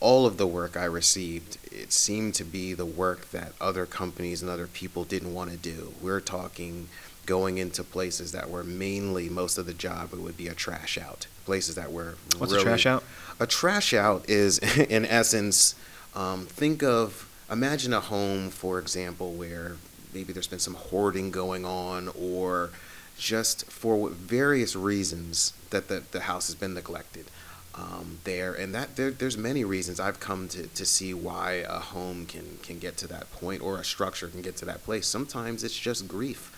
[0.00, 4.42] All of the work I received, it seemed to be the work that other companies
[4.42, 5.94] and other people didn't want to do.
[6.00, 6.88] We're talking
[7.24, 10.98] going into places that were mainly most of the job it would be a trash
[10.98, 11.26] out.
[11.44, 13.04] Places that were What's really, a trash out?
[13.40, 15.74] a trash out is, in essence,
[16.14, 19.76] um, think of imagine a home, for example, where
[20.14, 22.70] maybe there's been some hoarding going on, or
[23.18, 27.26] just for various reasons that the, the house has been neglected.
[27.74, 31.78] Um, there and that there, there's many reasons I've come to, to see why a
[31.78, 35.06] home can can get to that point or a structure can get to that place.
[35.06, 36.50] Sometimes it's just grief.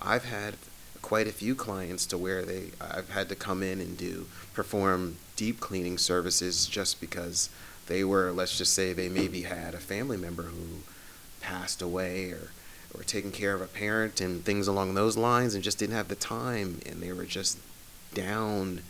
[0.00, 0.54] I've had
[1.02, 5.16] quite a few clients to where they I've had to come in and do perform
[5.36, 7.50] deep cleaning services just because
[7.86, 10.82] they were let's just say they maybe had a family member who
[11.40, 12.50] passed away or
[12.94, 16.08] or taking care of a parent and things along those lines and just didn't have
[16.08, 17.58] the time and they were just
[18.14, 18.82] down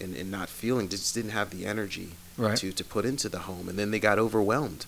[0.00, 2.58] and, and not feeling just didn't have the energy Right.
[2.58, 4.84] to, to put into the home and then they got overwhelmed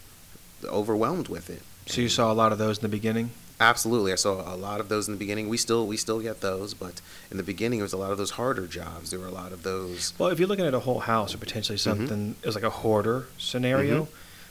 [0.64, 3.30] overwhelmed with it So you saw a lot of those in the beginning.
[3.60, 5.48] Absolutely, I saw a lot of those in the beginning.
[5.48, 7.00] We still we still get those, but
[7.30, 9.10] in the beginning, it was a lot of those harder jobs.
[9.10, 10.12] There were a lot of those.
[10.18, 12.76] Well, if you're looking at a whole house or potentially something, it was like a
[12.82, 14.04] hoarder scenario.
[14.04, 14.08] Mhm.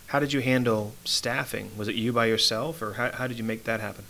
[0.08, 1.71] How did you handle staffing?
[1.77, 4.03] Was it you by yourself, or how, how did you make that happen?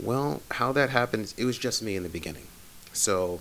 [0.00, 2.46] Well, how that happened, it was just me in the beginning.
[2.94, 3.40] So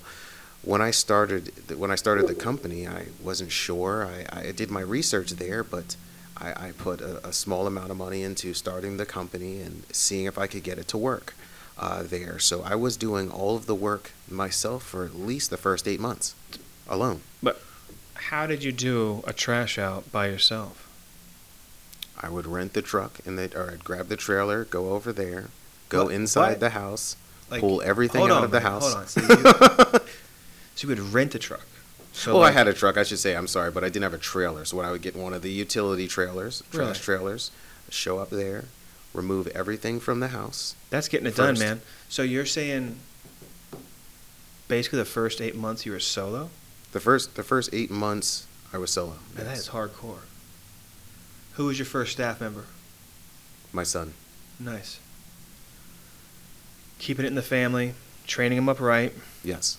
[0.67, 1.43] when I started
[1.77, 3.93] when I started the company, I wasn't sure.
[4.05, 5.95] I, I did my research there, but
[6.37, 10.25] I, I put a, a small amount of money into starting the company and seeing
[10.25, 11.33] if I could get it to work
[11.77, 12.37] uh, there.
[12.39, 15.99] So I was doing all of the work myself for at least the first eight
[15.99, 16.35] months
[16.87, 17.21] alone.
[17.41, 17.61] But
[18.29, 20.83] how did you do a trash out by yourself?
[22.19, 25.45] I would rent the truck and they or I'd grab the trailer, go over there,
[25.89, 26.59] go What- inside what?
[26.59, 27.15] the house,
[27.49, 28.93] Like, pull everything out on, of the man, house.
[28.93, 29.07] Hold on.
[29.07, 29.99] So you,
[30.77, 31.65] so you would rent a truck.
[32.13, 32.97] So well, like, I had a truck.
[32.97, 33.35] I should say.
[33.35, 34.63] I'm sorry, but I didn't have a trailer.
[34.63, 36.93] So when I would get one of the utility trailers, trash Really?
[36.93, 37.51] trailers,
[37.89, 38.65] show up there,
[39.13, 40.75] remove everything from the house.
[40.89, 41.81] That's getting it done, man.
[42.09, 42.97] So you're saying
[44.67, 46.49] basically the first eight months you were solo?
[46.91, 49.17] The first the first eight months, I was solo.
[49.35, 49.59] Man, that Yes.
[49.61, 50.19] is hardcore.
[51.53, 52.65] Who was your first staff member?
[53.73, 54.13] My son.
[54.59, 54.99] Nice.
[56.99, 57.93] Keeping it in the family,
[58.25, 59.13] training him up right.
[59.43, 59.77] Yes.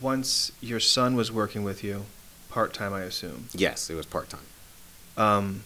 [0.00, 2.06] Once your son was working with you,
[2.48, 3.46] part time, I assume.
[3.52, 4.46] Yes, it was part time.
[5.16, 5.64] Um,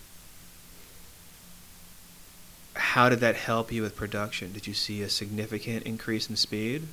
[2.74, 4.52] how did that help you with production?
[4.52, 6.88] Did you see a significant increase in speed?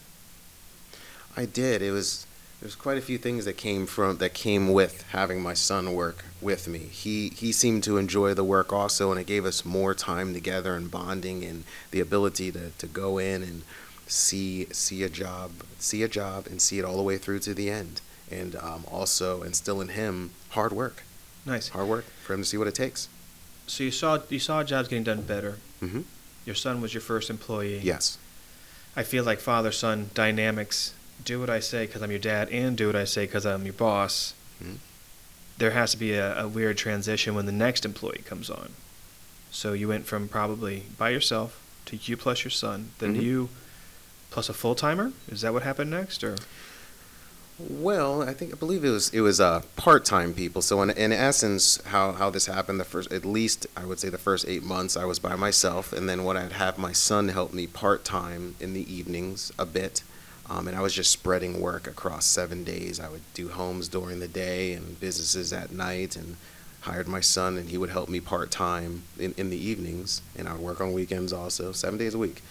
[1.36, 1.82] I did.
[1.82, 2.26] It was
[2.64, 6.24] there's quite a few things that came from that came with having my son work
[6.42, 6.80] with me.
[6.80, 10.76] He he seemed to enjoy the work also, and it gave us more time together
[10.76, 13.64] and bonding and the ability to to go in and
[14.14, 17.54] see see a job, see a job, and see it all the way through to
[17.54, 18.00] the end,
[18.32, 21.04] and um, also instill in him hard work,
[21.46, 21.70] Nice.
[21.70, 23.10] hard work for him to see what it takes.
[23.66, 25.58] So you saw you saw jobs getting done better.
[25.80, 26.02] hmm
[26.46, 27.80] Your son was your first employee.
[27.80, 28.18] Yes.
[28.96, 30.94] I feel like father son dynamics.
[31.26, 33.64] Do what I say because I'm your dad, and do what I say because I'm
[33.66, 34.34] your boss.
[34.64, 34.78] Mhm.
[35.58, 38.70] There has to be a, a weird transition when the next employee comes on.
[39.52, 43.22] So you went from probably by yourself to you plus your son, then Mhm.
[43.24, 43.50] you
[44.34, 45.14] plus a full timer.
[45.34, 46.36] Is that what happened next, or
[47.60, 50.62] Well, I think I believe it was it was uh, part-time people.
[50.62, 54.10] So in in essence, how how this happened, the first at least I would say
[54.10, 57.30] the first eight months I was by myself, and then what I'd have my son
[57.30, 60.04] help me part-time in the evenings a bit,
[60.50, 63.00] um, and I was just spreading work across seven days.
[63.00, 66.38] I would do homes during the day and businesses at night, and
[66.82, 70.54] hired my son, and he would help me part-time in in the evenings, and I
[70.54, 72.42] would work on weekends also, seven days a week.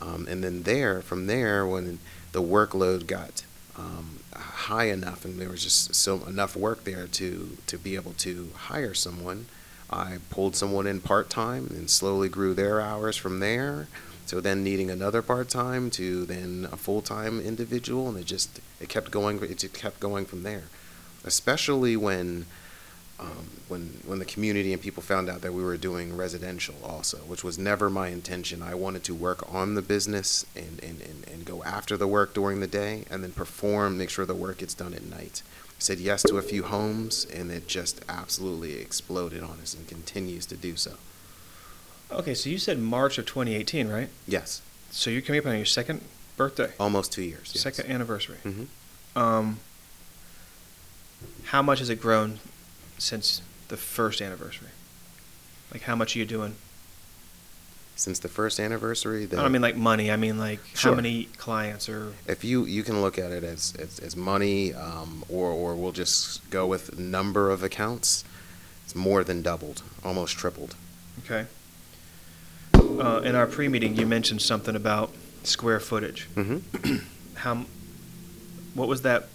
[0.00, 1.98] Um, and then there, from there, when
[2.32, 3.42] the workload got
[3.76, 8.12] um, high enough, and there was just so enough work there to to be able
[8.14, 9.46] to hire someone.
[9.90, 13.88] I pulled someone in part time and slowly grew their hours from there.
[14.26, 18.60] So then needing another part time to then a full time individual, and it just
[18.80, 19.42] it kept going.
[19.42, 20.64] It just kept going from there.
[21.24, 22.46] Especially when
[23.20, 27.18] um, when when the community and people found out that we were doing residential also,
[27.18, 28.62] which was never my intention.
[28.62, 32.32] I wanted to work on the business and, and, and, and go after the work
[32.34, 35.42] during the day and then perform, make sure the work gets done at night.
[35.68, 39.86] I said yes to a few homes and it just absolutely exploded on us and
[39.86, 40.94] continues to do so.
[42.10, 42.34] okay?
[42.34, 44.08] So you said March of 2018, right?
[44.26, 46.00] Yes, So you're coming up on your second
[46.36, 47.52] birthday, almost two years.
[47.54, 47.62] Yes.
[47.62, 48.38] second anniversary.
[48.42, 48.64] hmm
[49.14, 49.58] Um,
[51.44, 52.38] how much has it grown
[53.00, 54.68] since the first anniversary?
[55.72, 56.54] Like, how much are you doing?
[57.96, 60.10] Since the first anniversary, the, I don't mean like money.
[60.10, 60.92] I mean like Sure.
[60.92, 64.72] how many clients or if you you can look at it as as, as money,
[64.72, 68.24] um, or or we'll just go with number of accounts.
[68.84, 70.74] It's more than doubled, almost tripled.
[71.24, 71.46] okay.
[72.74, 75.12] Uh, in our pre-meeting, you mentioned something about
[75.44, 76.26] square footage.
[76.34, 76.96] Mm-hmm.
[77.36, 77.66] How?
[78.74, 79.28] What was that?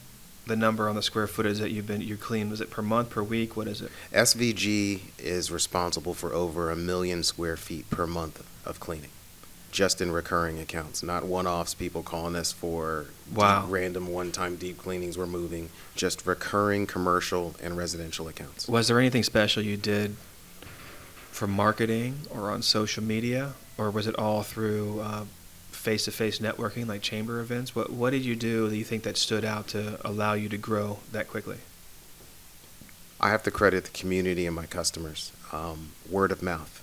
[0.47, 3.09] The number on the square footage that you've been you clean was it per month
[3.09, 3.57] per week?
[3.57, 3.91] What is it?
[4.13, 9.09] SVG is responsible for over a million square feet per month of cleaning,
[9.71, 11.73] just in recurring accounts, not one-offs.
[11.73, 13.65] People calling us for deep- Wow.
[13.67, 15.69] random one-time deep cleanings we're moving.
[15.95, 18.67] Just recurring commercial and residential accounts.
[18.67, 20.15] Was there anything special you did
[21.31, 25.25] for marketing or on social media, or was it all through uh,
[25.85, 27.75] face-to-face networking, like chamber events?
[27.75, 30.57] What What did you do that you think that stood out to allow you to
[30.57, 31.57] grow that quickly?
[33.21, 35.31] I have to credit the community and my customers.
[35.53, 36.81] Um, word of mouth.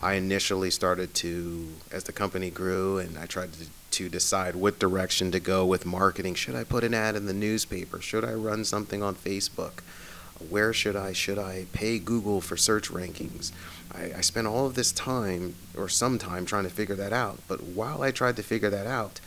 [0.00, 3.66] I initially started to, as the company grew, and I tried to,
[3.98, 6.34] to decide what direction to go with marketing.
[6.34, 8.00] Should I put an ad in the newspaper?
[8.00, 9.82] Should I run something on Facebook?
[10.48, 11.12] Where should I?
[11.12, 13.52] Should I pay Google for search rankings?
[13.94, 17.38] I, I spent all of this time, or some time, trying to figure that out.
[17.48, 19.20] But while I tried to figure that out,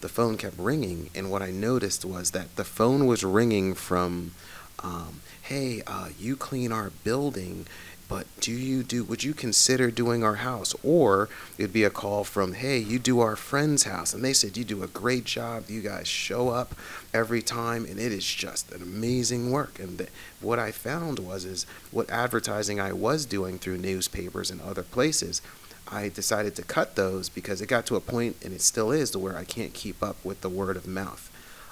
[0.00, 4.32] the phone kept ringing, and what I noticed was that the phone was ringing from,
[4.78, 7.66] um, "Hey, uh, you clean our building,
[8.08, 9.04] but do you do?
[9.04, 13.20] Would you consider doing our house?" Or it'd be a call from, "Hey, you do
[13.20, 15.64] our friend's house," and they said, "You do a great job.
[15.68, 16.74] You guys show up
[17.12, 21.44] every time, and it is just an amazing work." And th- what I found was,
[21.44, 25.42] is what advertising I was doing through newspapers and other places.
[25.90, 29.10] I decided to cut those because it got to a point, and it still is,
[29.12, 31.30] to where I can't keep up with the word of mouth.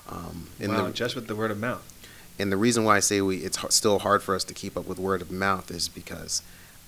[0.08, 1.82] Um, wow, the, just with the word of mouth.
[2.38, 4.86] And the reason why I say we it's still hard for us to keep up
[4.86, 6.42] with word of mouth is because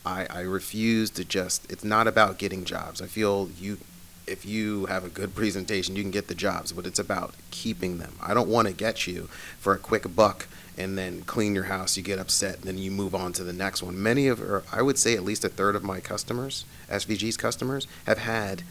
[0.04, 1.70] I, I refuse to just.
[1.70, 3.02] It's not about getting jobs.
[3.02, 3.78] I feel you,
[4.26, 7.98] if you have a good presentation, you can get the jobs, but it's about keeping
[7.98, 8.16] them.
[8.22, 11.96] I don't want to get you for a quick buck and then clean your house.
[11.96, 14.00] You get upset, and then you move on to the next one.
[14.00, 17.86] Many of, or I would say at least a third of my customers, SVG's customers,
[18.06, 18.62] have had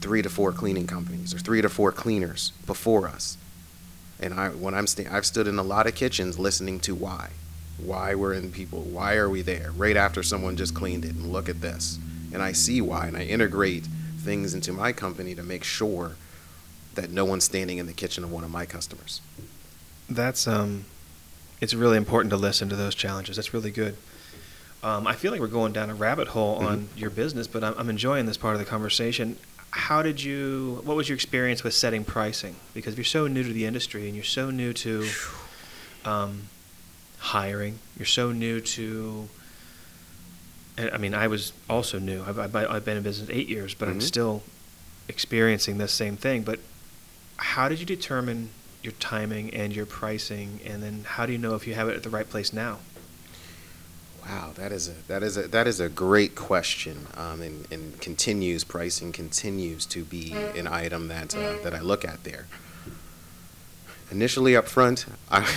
[0.00, 3.36] three to four cleaning companies or three to four cleaners before us.
[4.22, 7.30] And I, when I'm, sta- I've stood in a lot of kitchens listening to why,
[7.76, 9.72] why we're in people, why are we there?
[9.72, 11.98] Right after someone just cleaned it, and look at this,
[12.32, 13.86] and I see why, and I integrate
[14.18, 16.12] things into my company to make sure
[16.94, 19.20] that no one's standing in the kitchen of one of my customers.
[20.08, 20.84] That's um,
[21.60, 23.36] it's really important to listen to those challenges.
[23.36, 23.96] That's really good.
[24.84, 27.74] Um, I feel like we're going down a rabbit hole on your business, but I'm,
[27.78, 29.38] I'm enjoying this part of the conversation.
[29.72, 30.80] How did you?
[30.84, 32.56] What was your experience with setting pricing?
[32.74, 35.06] Because you're so new to the industry and you're so new to
[36.04, 36.42] um,
[37.18, 37.78] hiring.
[37.96, 39.28] You're so new to.
[40.78, 42.22] I mean, I was also new.
[42.22, 44.02] I've, I've, been in business eight years, but I'm Mhm.
[44.02, 44.42] still
[45.08, 46.42] experiencing this same thing.
[46.42, 46.60] But
[47.36, 48.50] how did you determine
[48.82, 51.96] your timing and your pricing, and then how do you know if you have it
[51.96, 52.78] at the right place now?
[54.28, 58.00] Wow, that is a that is a that is a great question, um, and, and
[58.00, 62.46] continues pricing continues to be an item that uh, that I look at there.
[64.12, 65.48] Initially, up front, I,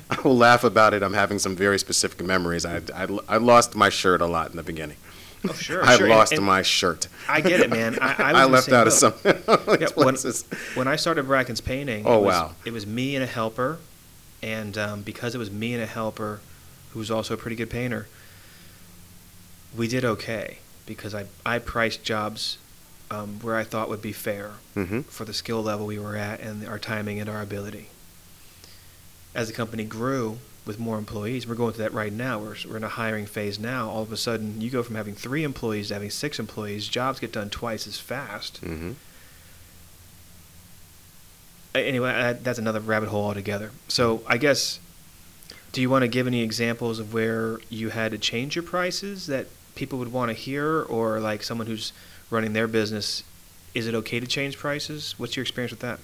[0.10, 1.02] I will laugh about it.
[1.02, 2.64] I'm having some very specific memories.
[2.64, 4.96] I, I, I lost my shirt a lot in the beginning.
[5.46, 5.84] Oh, sure.
[5.86, 6.08] I sure.
[6.08, 7.06] lost and, and my shirt.
[7.28, 7.98] I get it, man.
[8.00, 9.76] I, I, I left out of same some.
[9.78, 10.16] Yeah, when,
[10.74, 12.54] when I started Bracken's painting, Oh, it was, wow.
[12.64, 13.78] it was me and a helper,
[14.42, 16.40] and um, because it was me and a helper,
[16.92, 18.06] who was also a pretty good painter,
[19.76, 22.58] we did okay because I I priced jobs
[23.10, 25.04] um, where I thought would be fair Mhm.
[25.06, 27.88] for the skill level we were at and our timing and our ability.
[29.34, 32.38] As the company grew with more employees, we're going through that right now.
[32.38, 33.88] We're, we're in a hiring phase now.
[33.88, 36.86] All of a sudden, you go from having three employees to having six employees.
[36.88, 38.58] Jobs get done twice as fast.
[38.58, 38.92] hmm
[41.74, 43.70] Anyway, I, that's another rabbit hole altogether.
[43.88, 44.80] So I guess,
[45.72, 49.26] do you want to give any examples of where you had to change your prices
[49.26, 51.92] that people would want to hear, or like someone who's
[52.30, 53.22] running their business,
[53.74, 55.14] is it okay to change prices?
[55.18, 55.98] What's your experience with that?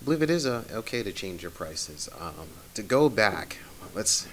[0.00, 2.08] I believe it is uh, okay to change your prices.
[2.18, 3.58] Um, to go back,
[3.94, 4.26] let's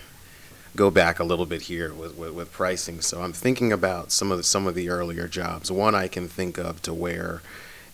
[0.75, 3.01] go back a little bit here with, with, with pricing.
[3.01, 5.71] So I'm thinking about some of the, some of the earlier jobs.
[5.71, 7.41] One I can think of to where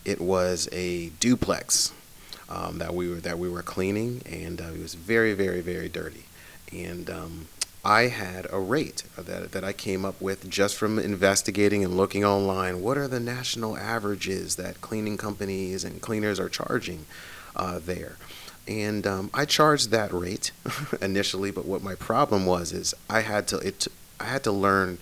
[0.04, 1.92] it was a duplex
[2.48, 5.88] um, that we were that we were cleaning, and uh, it was very very very
[5.88, 6.25] dirty.
[6.72, 7.48] And um,
[7.84, 12.24] I had a rate that that I came up with just from investigating and looking
[12.24, 12.82] online.
[12.82, 17.06] What are the national averages that cleaning companies and cleaners are charging
[17.54, 18.16] uh, there?
[18.66, 20.50] And um, I charged that rate
[21.00, 23.86] initially, but what my problem was is I had to it
[24.18, 24.98] I had to learn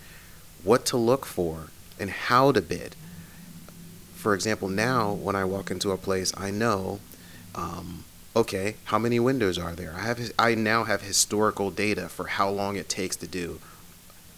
[0.62, 2.96] what to look for and how to bid.
[4.14, 7.00] For example, now when I walk into a place, I know,
[7.54, 8.04] um,
[8.36, 9.94] okay, how many windows are there?
[9.96, 13.60] I have I now have historical data for how long it takes to do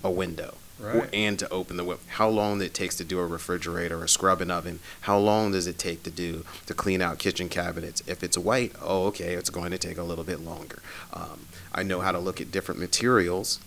[0.04, 0.54] a window.
[0.82, 1.08] or- Right.
[1.14, 4.50] And to open the window, how long it takes to do a refrigerator, a scrubbing
[4.50, 8.02] oven, how long does it take to do to clean out kitchen cabinets?
[8.06, 10.82] If it's white, oh, okay, it's going to take a little bit longer.
[11.14, 13.58] Um, I know how to look at different materials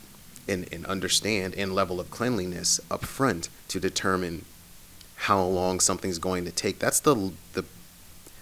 [0.47, 4.45] and, and understand and level of cleanliness up front to determine
[5.15, 6.77] how long something's going to take.
[6.77, 7.65] That's the the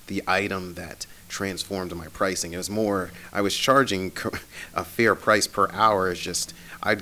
[0.07, 2.53] the item that transformed my pricing.
[2.53, 4.11] It was more I was charging
[4.73, 6.11] a fair price per hour.
[6.11, 6.97] It's just I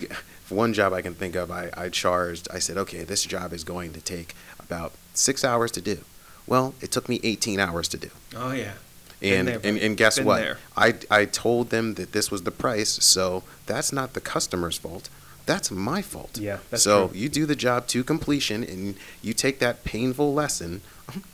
[0.50, 3.64] one job I can think of I, I charged I said okay this job is
[3.64, 6.00] going to take about six hours to do.
[6.48, 8.10] Well, it took me 18 hours to do.
[8.36, 8.74] Oh yeah.
[9.22, 10.38] And, there, and and guess what?
[10.38, 10.58] there.
[10.76, 15.10] I I told them that this was the price, so that's not the customer's fault.
[15.46, 16.38] That's my fault.
[16.38, 17.18] Yeah, that's so true.
[17.18, 20.82] you do the job to completion, and you take that painful lesson.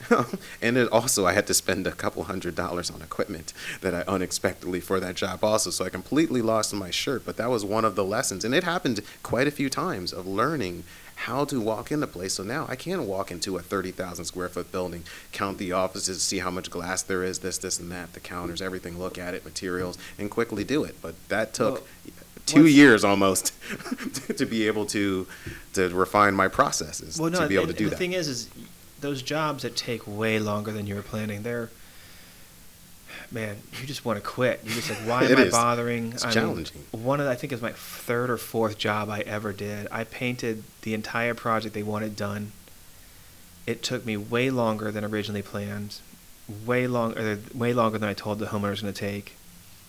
[0.61, 4.01] and it also, I had to spend a couple hundred dollars on equipment that I
[4.01, 5.69] unexpectedly for that job also.
[5.69, 7.25] So I completely lost my shirt.
[7.25, 10.27] But that was one of the lessons, and it happened quite a few times of
[10.27, 10.83] learning
[11.15, 12.33] how to walk into place.
[12.33, 16.39] So now I can walk into a 30,000 square foot building, count the offices, see
[16.39, 19.45] how much glass there is, this, this, and that, the counters, everything, look at it,
[19.45, 20.95] materials, and quickly do it.
[21.01, 21.83] But that took Well,
[22.47, 23.53] two years almost
[24.37, 25.27] to be able to
[25.73, 27.91] to refine my processes Well, no, to be able to do that.
[27.91, 28.49] The thing is, is
[29.01, 31.69] those jobs that take way longer than you were planning, they're
[33.31, 34.61] man, you just want to quit.
[34.63, 35.51] You just like, why am I is.
[35.51, 36.13] bothering?
[36.13, 36.83] It's I mean, challenging.
[36.91, 39.87] one of the, I think it was my third or fourth job I ever did.
[39.91, 42.51] I painted the entire project they wanted done.
[43.67, 45.99] It took me way longer than originally planned,
[46.65, 49.35] way long, or way longer than I told the homeowner was going to take.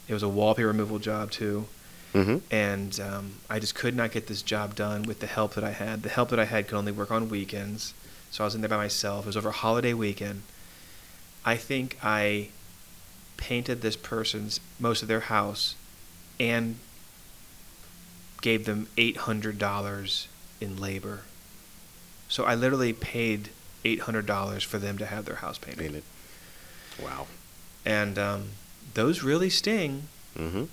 [0.08, 1.66] It was a wallpaper removal job too
[2.12, 5.64] hmm and um, I just could not get this job done with the help that
[5.64, 6.02] I had.
[6.02, 7.94] The help that I had could only work on weekends,
[8.32, 9.24] so I was in there by myself.
[9.24, 10.42] It was over a holiday weekend.
[11.44, 12.48] I think I
[13.36, 15.74] painted this person's most of their house
[16.40, 16.76] and
[18.40, 20.28] gave them eight hundred dollars
[20.60, 21.22] in labor.
[22.28, 23.50] So I literally paid
[23.84, 26.02] eight hundred dollars for them to have their house painted, Painted.
[27.02, 27.26] Wow.
[27.84, 28.48] and um,
[28.94, 30.04] those really sting,
[30.36, 30.64] hmm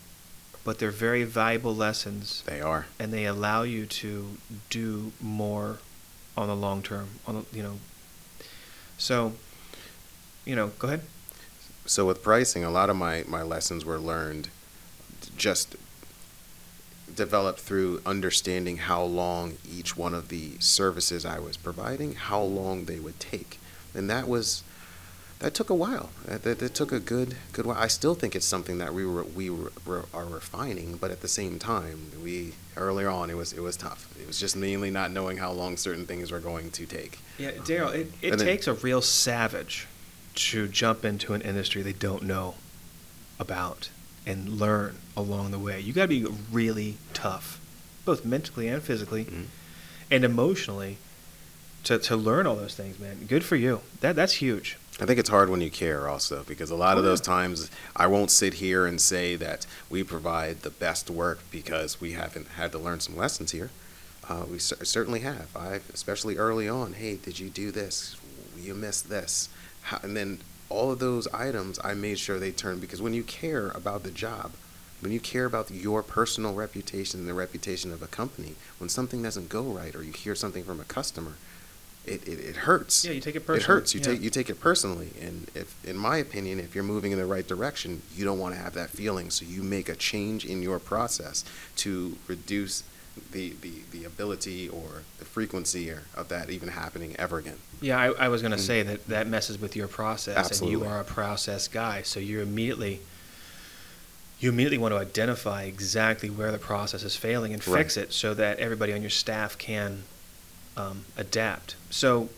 [0.66, 2.86] but they're very valuable lessons They are.
[3.00, 4.38] and they allow you to
[4.70, 5.80] do more
[6.38, 7.80] on the long term on the, you know
[8.98, 9.34] so
[10.46, 11.02] you know go ahead
[11.86, 14.50] So with pricing, a lot of my my lessons were learned
[15.38, 15.76] just
[17.14, 22.86] developed through understanding how long each one of the services I was providing, how long
[22.86, 23.60] they would take.
[23.94, 24.64] And that was
[25.40, 26.10] that took a while.
[26.26, 27.78] That, that, that took a good good while.
[27.78, 31.28] I still think it's something that we were we were, are refining, but at the
[31.28, 34.14] same time, we earlier on it was it was tough.
[34.20, 37.20] It was just mainly not knowing how long certain things were going to take.
[37.38, 39.88] Yeah, Darrell, it, it And then- takes a real savage
[40.36, 42.56] to jump into an industry they don't know
[43.40, 43.90] about
[44.26, 45.80] and learn along the way.
[45.80, 47.60] You got to be really tough,
[48.06, 49.46] both mentally and physically, Mhm.
[50.12, 50.98] and emotionally,
[51.86, 53.26] to, to learn all those things, man.
[53.28, 53.82] Good for you.
[54.02, 54.78] That that's huge.
[55.02, 57.72] I think it's hard when you care also because a lot of Oh, those times
[57.96, 62.48] I won't sit here and say that we provide the best work because we haven't
[62.50, 63.70] had to learn some lessons here.
[64.28, 65.56] Uh, we cer- certainly have.
[65.56, 66.94] I've especially early on.
[66.94, 68.18] Hey, did you do this?
[68.58, 69.48] You missed this.
[69.84, 73.24] How, and then all of those items, I made sure they turned because when you
[73.24, 74.52] care about the job,
[75.00, 79.24] when you care about your personal reputation and the reputation of a company, when something
[79.24, 81.34] doesn't go right or you hear something from a customer,
[82.10, 83.06] it, it, it hurts.
[83.06, 83.66] Yeah, you take it It personally.
[83.80, 83.94] hurts.
[83.94, 84.06] You Yeah.
[84.08, 87.26] take you take it personally, and if, in my opinion, if you're moving in the
[87.26, 89.30] right direction, you don't want to have that feeling.
[89.30, 91.44] So you make a change in your process
[91.78, 92.84] to reduce
[93.32, 97.58] the the, the ability or the frequency or, of that even happening ever again.
[97.82, 98.62] Yeah, I, I was going to Mm.
[98.72, 100.72] say that that messes with your process, and Absolutely.
[100.80, 103.02] you are a process guy, so you immediately
[104.40, 108.34] you immediately want to identify exactly where the process is failing and fix it, so
[108.34, 110.04] that everybody on your staff can
[110.80, 111.76] um, adapt.
[111.90, 112.30] So,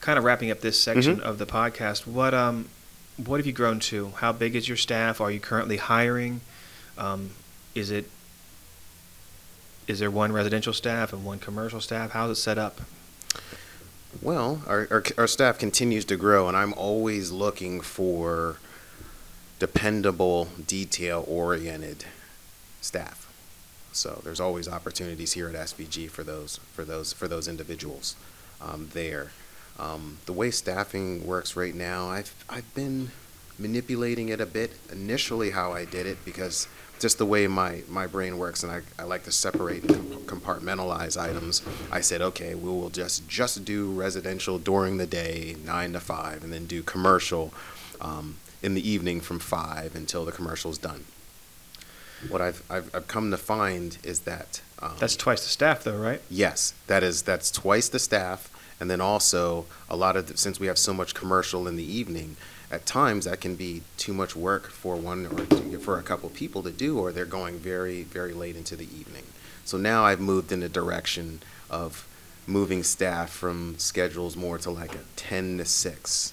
[0.00, 1.22] kind of wrapping up this section Mhm.
[1.22, 2.68] of the podcast, what um
[3.16, 4.12] what have you grown to?
[4.16, 5.20] How big is your staff?
[5.20, 6.40] Are you currently hiring?
[6.96, 7.30] Um,
[7.74, 8.06] is it
[9.86, 12.12] is there one residential staff and one commercial staff?
[12.12, 12.80] How's it set up?
[14.22, 18.56] Well, our, our, our staff continues to grow, and I'm always looking for
[19.58, 22.04] dependable, detail oriented
[22.80, 23.19] staff.
[23.92, 28.16] So there's always opportunities here at SVG for those for those for those individuals
[28.60, 29.32] um, there.
[29.78, 33.10] Um, the way staffing works right now, I've I've been
[33.58, 34.72] manipulating it a bit.
[34.90, 36.68] Initially, how I did it because
[37.00, 41.20] just the way my, my brain works, and I, I like to separate and compartmentalize
[41.20, 41.62] items.
[41.90, 46.44] I said, okay, we will just just do residential during the day, nine to five,
[46.44, 47.52] and then do commercial
[48.00, 51.04] um, in the evening from five until the commercial is done.
[52.28, 55.96] What I've, I've, I've come to find is that um, That's twice the staff, though,
[55.96, 56.20] right?
[56.30, 60.58] Yes, that is that's twice the staff, and then also a lot of the, since
[60.60, 62.36] we have so much commercial in the evening,
[62.70, 66.28] at times that can be too much work for one or to- for a couple
[66.30, 69.24] people to do, or they're going very very late into the evening.
[69.64, 71.40] So now I've moved in the direction
[71.70, 72.06] of
[72.46, 76.32] moving staff from schedules more to like a ten to six.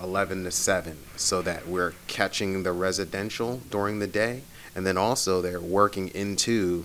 [0.00, 4.42] 11 to 7 so that we're catching the residential during the day
[4.76, 6.84] and then also they're working into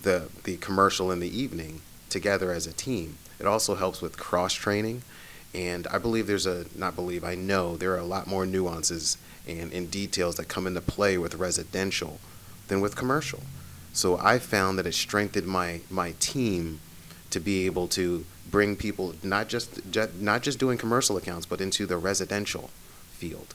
[0.00, 1.80] the the commercial in the evening
[2.10, 3.16] together as a team.
[3.40, 5.02] It also helps with cross training,
[5.54, 9.16] and I believe there's a not believe I know there are a lot more nuances
[9.48, 12.20] and, and details that come into play with residential
[12.68, 13.40] than with commercial.
[13.94, 16.80] So I found that it strengthened my my team
[17.30, 19.80] to be able to bring people not just
[20.20, 22.68] not just doing commercial accounts, but into the residential
[23.12, 23.54] field.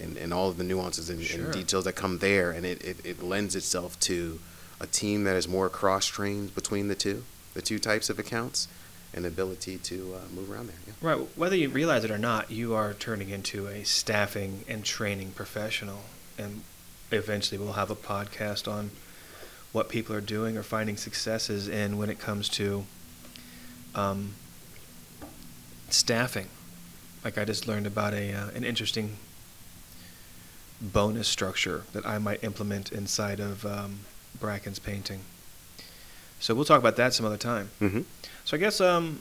[0.00, 1.44] And, and all of the nuances and, Sure.
[1.44, 4.38] and details that come there, and it, it, it lends itself to
[4.80, 7.24] a team that is more cross trained between the two,
[7.54, 8.68] the two types of accounts,
[9.14, 10.76] and ability to uh, move around there.
[10.86, 10.92] Yeah.
[11.00, 11.28] Right.
[11.36, 16.00] Whether you realize it or not, you are turning into a staffing and training professional.
[16.36, 16.62] And
[17.10, 18.90] eventually we'll have a podcast on
[19.72, 22.84] what people are doing or finding successes in when it comes to
[23.94, 24.34] um,
[25.88, 26.48] staffing.
[27.24, 29.16] Like I just learned about a uh, an interesting
[30.80, 34.00] bonus structure that I might implement inside of um,
[34.38, 35.20] Bracken's painting.
[36.38, 37.70] So we'll talk about that some other time.
[37.80, 38.02] Mm-hmm.
[38.44, 39.20] So I guess um,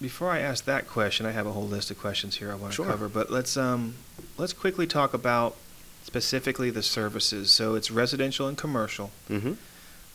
[0.00, 2.72] before I ask that question, I have a whole list of questions here I want
[2.72, 2.86] to Sure.
[2.86, 3.08] cover.
[3.08, 3.94] But let's um,
[4.36, 5.56] let's quickly talk about
[6.04, 7.50] specifically the services.
[7.50, 9.10] So it's residential and commercial.
[9.30, 9.52] Mm-hmm.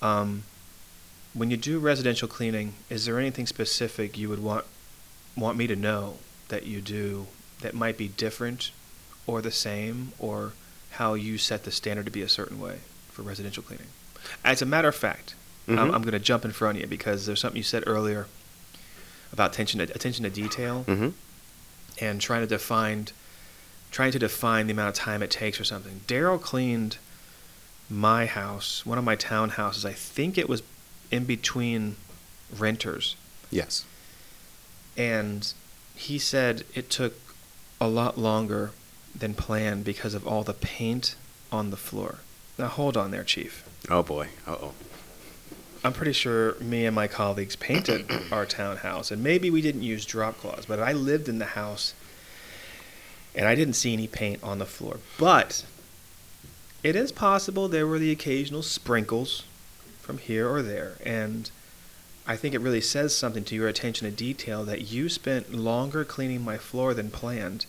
[0.06, 0.44] Um,
[1.34, 4.66] when you do residential cleaning, is there anything specific you would want
[5.36, 6.18] want me to know
[6.50, 7.26] that you do
[7.62, 8.72] that might be different
[9.28, 10.54] or the same, or
[10.92, 12.80] how you set the standard to be a certain way
[13.12, 13.88] for residential cleaning?
[14.44, 15.36] As a matter of fact,
[15.68, 15.94] I'm, Mhm.
[15.96, 18.28] I'm going to jump in front of you because there's something you said earlier
[19.34, 21.10] about attention to, attention to detail Mm-hmm.
[22.00, 23.08] and trying to define
[23.92, 26.02] trying to define the amount of time it takes or something.
[26.06, 26.98] Darrell cleaned
[27.90, 29.86] my house, one of my townhouses.
[29.86, 30.62] I think it was
[31.12, 31.96] in between
[32.58, 33.16] renters,
[33.50, 33.86] Yes.
[34.98, 35.54] and
[35.96, 37.14] he said it took
[37.80, 38.72] a lot longer
[39.18, 41.16] than planned because of all the paint
[41.52, 42.20] on the floor.
[42.58, 43.64] Now hold on there, chief.
[43.90, 44.30] Oh boy.
[44.48, 44.74] Uh oh.
[45.84, 50.06] I'm pretty sure me and my colleagues painted our townhouse, and maybe we didn't use
[50.06, 51.94] drop cloths, but I lived in the house,
[53.36, 55.00] and I didn't see any paint on the floor.
[55.20, 55.64] But
[56.82, 59.44] it is possible there were the occasional sprinkles
[60.02, 61.52] from here or there, and
[62.26, 66.04] I think it really says something to your attention to detail that you spent longer
[66.04, 67.68] cleaning my floor than planned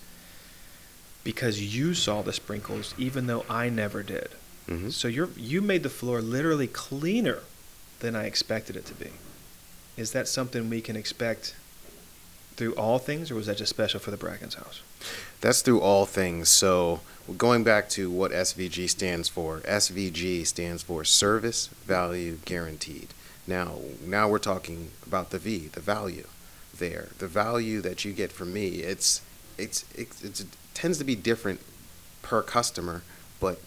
[1.27, 4.29] because you saw the sprinkles, even though I never did.
[4.69, 4.93] Mhm.
[4.93, 7.41] So you you made the floor literally cleaner
[7.99, 9.11] than I expected it to be.
[9.97, 11.57] Is that something we can expect
[12.57, 14.83] through all things, or was that just special for the Bracken's house?
[15.41, 16.49] That's through all things.
[16.49, 17.01] So
[17.37, 23.09] going back to what SVG stands for, SVG stands for Service Value Guaranteed.
[23.49, 26.29] Now, now we're talking about the V, the value
[26.79, 27.09] there.
[27.19, 29.23] The value that you get from me, it's
[29.59, 31.61] it's it's, it's it tends to be different
[32.21, 33.03] per customer,
[33.41, 33.59] but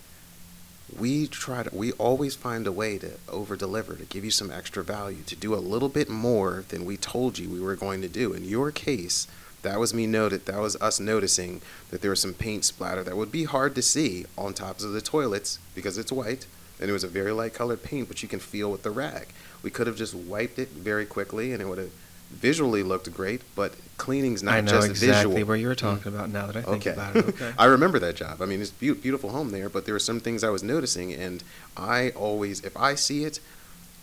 [0.98, 4.52] we try to we always find a way to over deliver to give you some
[4.52, 8.02] extra value to do a little bit more than we told you we were going
[8.02, 8.34] to do.
[8.34, 9.28] In your case
[9.62, 13.18] that was me noted that was us noticing that there was some paint splatter that
[13.18, 16.46] would be hard to see on tops of the toilets because it's white
[16.80, 19.28] and it was a very light colored paint but you can feel with the rag.
[19.64, 21.92] We could have just wiped it very quickly and it would have
[22.30, 26.30] visually looked great but cleaning's not I know just exactly visual where you're talking about
[26.30, 26.92] now that I think okay.
[26.92, 27.28] about it.
[27.30, 27.52] Okay.
[27.58, 28.42] I remember that job.
[28.42, 31.14] I mean, it's beau- beautiful home there, but there were some things I was noticing,
[31.14, 31.44] and
[31.76, 33.42] I always, if I see it,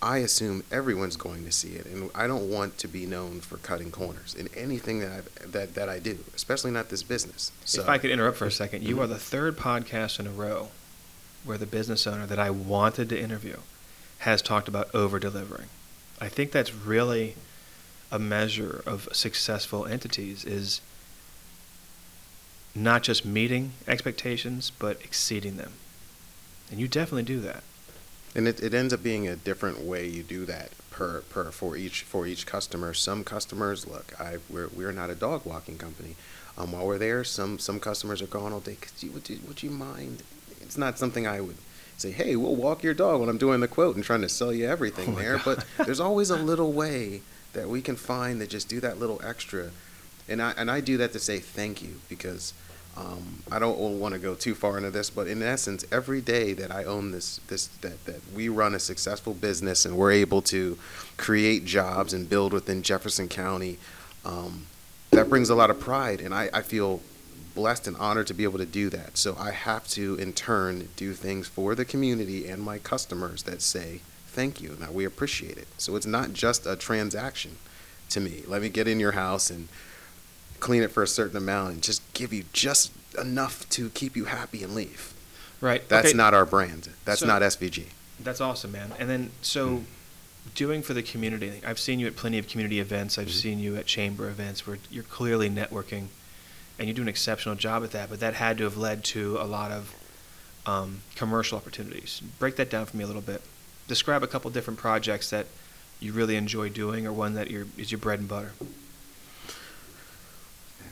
[0.02, 3.56] I assume everyone's going to see it, and I don't want to be known for
[3.56, 7.50] cutting corners in anything that I've, that that I do, especially not this business.
[7.64, 9.00] So, if I could interrupt for a second, you Mhm.
[9.04, 10.68] are the third podcast in a row
[11.44, 13.56] where the business owner that I wanted to interview
[14.18, 15.68] has talked about over delivering.
[16.20, 17.34] I think that's really
[18.12, 20.80] a measure of successful entities is
[22.74, 25.72] not just meeting expectations but exceeding them.
[26.70, 27.62] And you definitely do that.
[28.34, 31.76] and it, it ends up being a different way you do that per per for
[31.76, 32.92] each for each customer.
[32.94, 36.16] Some customers look, I we're we're not a dog walking company.
[36.58, 38.76] Um, while we're there, some some customers are gone all day.
[38.80, 40.22] Could you would you, would you mind?
[40.60, 41.56] It's not something I would
[41.96, 42.10] say.
[42.10, 44.66] Hey, we'll walk your dog when I'm doing the quote and trying to sell you
[44.66, 45.36] everything Oh there.
[45.38, 45.44] God.
[45.44, 47.22] But there's always a little way
[47.56, 49.70] that we can find that just do that little extra,
[50.28, 52.54] and I and I do that to say thank you because.
[52.98, 56.54] Um, I don't want to go too far into this, but in essence, every day
[56.54, 60.40] that I own this, this that, that we run a successful business and we're able
[60.56, 60.78] to
[61.18, 63.76] create jobs and build within Jefferson County,
[64.24, 64.64] um,
[65.10, 67.02] that brings a lot of pride, and I, I feel
[67.54, 69.18] blessed and honored to be able to do that.
[69.18, 73.60] So I have to, in turn, do things for the community and my customers that
[73.60, 74.00] say
[74.36, 75.66] thank you, that we appreciate it.
[75.78, 77.52] So it's not just a transaction
[78.10, 78.42] to me.
[78.46, 79.68] Let me get in your house and
[80.60, 84.26] clean it for a certain amount and just give you just enough to keep you
[84.26, 85.14] happy and leave.
[85.62, 85.88] Right.
[85.88, 86.16] That's okay.
[86.16, 86.90] not our brand.
[87.06, 87.86] That's So- not SVG.
[88.20, 88.92] That's awesome, man.
[88.98, 89.84] And then, so Mm.
[90.54, 93.16] doing for the community, I've seen you at plenty of community events.
[93.18, 93.40] I've Mhm.
[93.42, 96.08] seen you at chamber events where you're clearly networking,
[96.78, 98.10] and you do an exceptional job at that.
[98.10, 99.94] But that had to have led to a lot of
[100.66, 102.20] um, commercial opportunities.
[102.40, 103.40] Break that down for me a little bit.
[103.88, 105.46] Describe a couple different projects that
[106.00, 108.52] you really enjoy doing, or one that you're, is your bread and butter.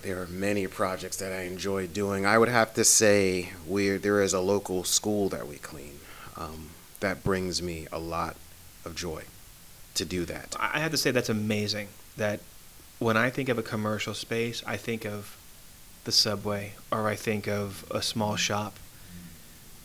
[0.03, 2.27] There are many projects that I enjoy doing.
[2.27, 5.99] I would have to say we there is a local school that we clean.
[6.37, 6.71] Um,
[7.01, 8.37] that brings me a lot
[8.85, 9.25] of joy
[9.95, 10.57] to do that.
[10.59, 11.89] I have to say that's amazing.
[12.17, 12.41] That
[12.99, 15.37] when I think of a commercial space, I think of
[16.05, 18.79] the subway or I think of a small shop.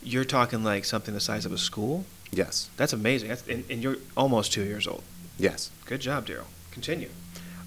[0.03, 2.05] You're talking like something the size of a school.
[2.31, 3.29] Yes, That's amazing.
[3.29, 5.03] That's, and, and you're almost two years old.
[5.37, 5.71] yes.
[5.85, 6.45] Good job, Darrell.
[6.71, 7.09] Continue.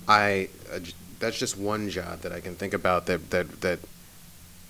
[0.07, 3.81] I uh, j- that's just one job that I can think about that that that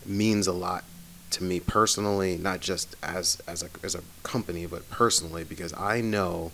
[0.06, 0.84] means a lot
[1.32, 6.00] to me personally, not just as as a as a company, but personally because I
[6.00, 6.52] know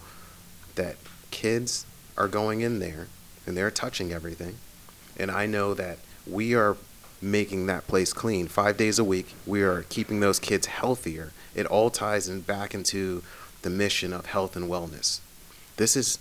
[0.75, 0.97] that
[1.31, 1.87] kids
[2.17, 3.07] are going in there
[3.47, 4.57] and they're touching everything,
[5.17, 6.77] and I know that we are
[7.21, 9.35] making that place clean five days a week.
[9.47, 11.33] We are keeping those kids healthier.
[11.55, 13.23] It all ties in back into
[13.63, 15.21] the mission of health and wellness.
[15.77, 16.19] This is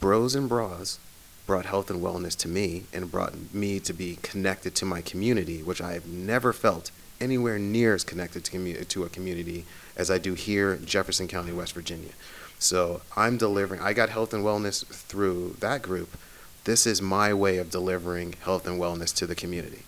[0.00, 0.98] bros and bras
[1.46, 5.62] brought health and wellness to me and brought me to be connected to my community,
[5.62, 6.90] which I have never felt
[7.20, 9.64] anywhere near as connected to, commu- to a community
[9.96, 12.12] as I do here in Jefferson County, West Virginia.
[12.58, 16.16] So I'm delivering, I got health and wellness through that group.
[16.64, 19.82] This is my way of delivering health and wellness to the community.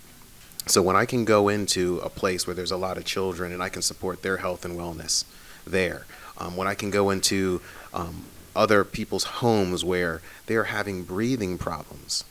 [0.68, 3.62] So when I can go into a place where there's a lot of children and
[3.62, 5.24] I can support their health and wellness
[5.64, 6.06] there,
[6.38, 7.60] um, when I can go into
[7.94, 12.24] um, other people's homes where they're having breathing problems,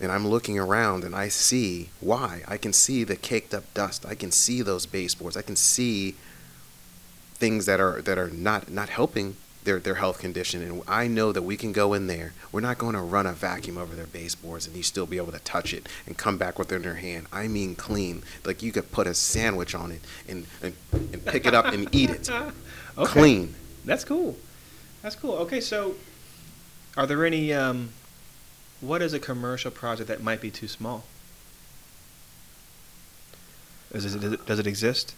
[0.00, 2.42] and I'm looking around and I see why.
[2.48, 4.04] I can see the caked up dust.
[4.04, 5.36] I can see those baseboards.
[5.36, 6.14] I can see
[7.34, 11.32] things that are that are not not helping their their health condition, and I know
[11.32, 12.32] that we can go in there.
[12.52, 15.32] We're not going to run a vacuum over their baseboards, and you still be able
[15.32, 17.26] to touch it and come back with it in your hand.
[17.32, 18.22] I mean, clean.
[18.44, 21.88] Like you could put a sandwich on it and and, and pick it up and
[21.94, 22.30] eat it.
[22.98, 23.12] Okay.
[23.12, 23.54] Clean.
[23.84, 24.36] That's cool.
[25.02, 25.34] That's cool.
[25.34, 25.94] Okay, so
[26.96, 27.52] are there any?
[27.52, 27.90] Um,
[28.80, 31.04] what is a commercial project that might be too small?
[33.92, 35.14] Is it, does it, does it exist?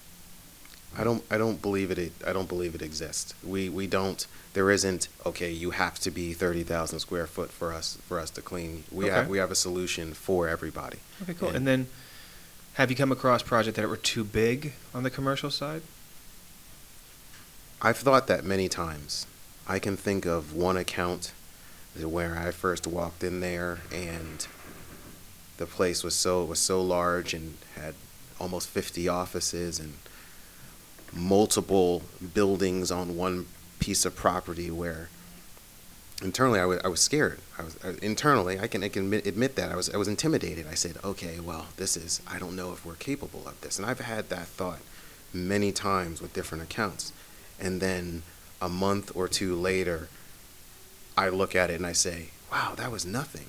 [0.99, 3.33] I don't I don't believe it I don't believe it exists.
[3.45, 7.97] We we don't there isn't okay, you have to be 30,000 square foot for us
[8.09, 8.85] for us to clean.
[8.91, 9.15] We Okay.
[9.15, 10.99] have we have a solution for everybody.
[11.23, 11.49] Okay, cool.
[11.49, 11.87] And- And then,
[12.75, 15.83] have you come across projects that were too big on the commercial side?
[17.83, 19.27] I've thought that many times.
[19.67, 21.33] I can think of one account
[22.01, 24.47] where I first walked in there and
[25.59, 27.95] the place was so was so large and had
[28.41, 29.95] almost 50 offices and
[31.13, 32.03] multiple
[32.35, 33.47] buildings on one
[33.79, 35.09] piece of property where
[36.23, 37.41] internally I was, I was scared.
[37.59, 40.09] I was I, internally I can I can admit, admit that I was I was
[40.09, 40.67] intimidated.
[40.71, 43.87] I said, "Okay, well, this is I don't know if we're capable of this." And
[43.87, 44.81] I've had that thought
[45.33, 47.13] many times with different accounts.
[47.59, 48.23] And then
[48.61, 50.09] a month or two later,
[51.17, 53.49] I look at it and I say, "Wow, that was nothing.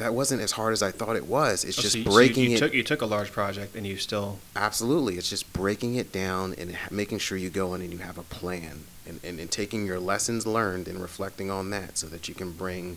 [0.00, 1.62] That wasn't as hard as I thought it was.
[1.62, 3.30] It's Oh, just so you, so you- breaking you it Took, you took a large
[3.32, 4.38] project and you still.
[4.56, 5.18] Absolutely.
[5.18, 8.22] It's just breaking it down and making sure you go in and you have a
[8.22, 12.34] plan and, and, and taking your lessons learned and reflecting on that so that you
[12.34, 12.96] can bring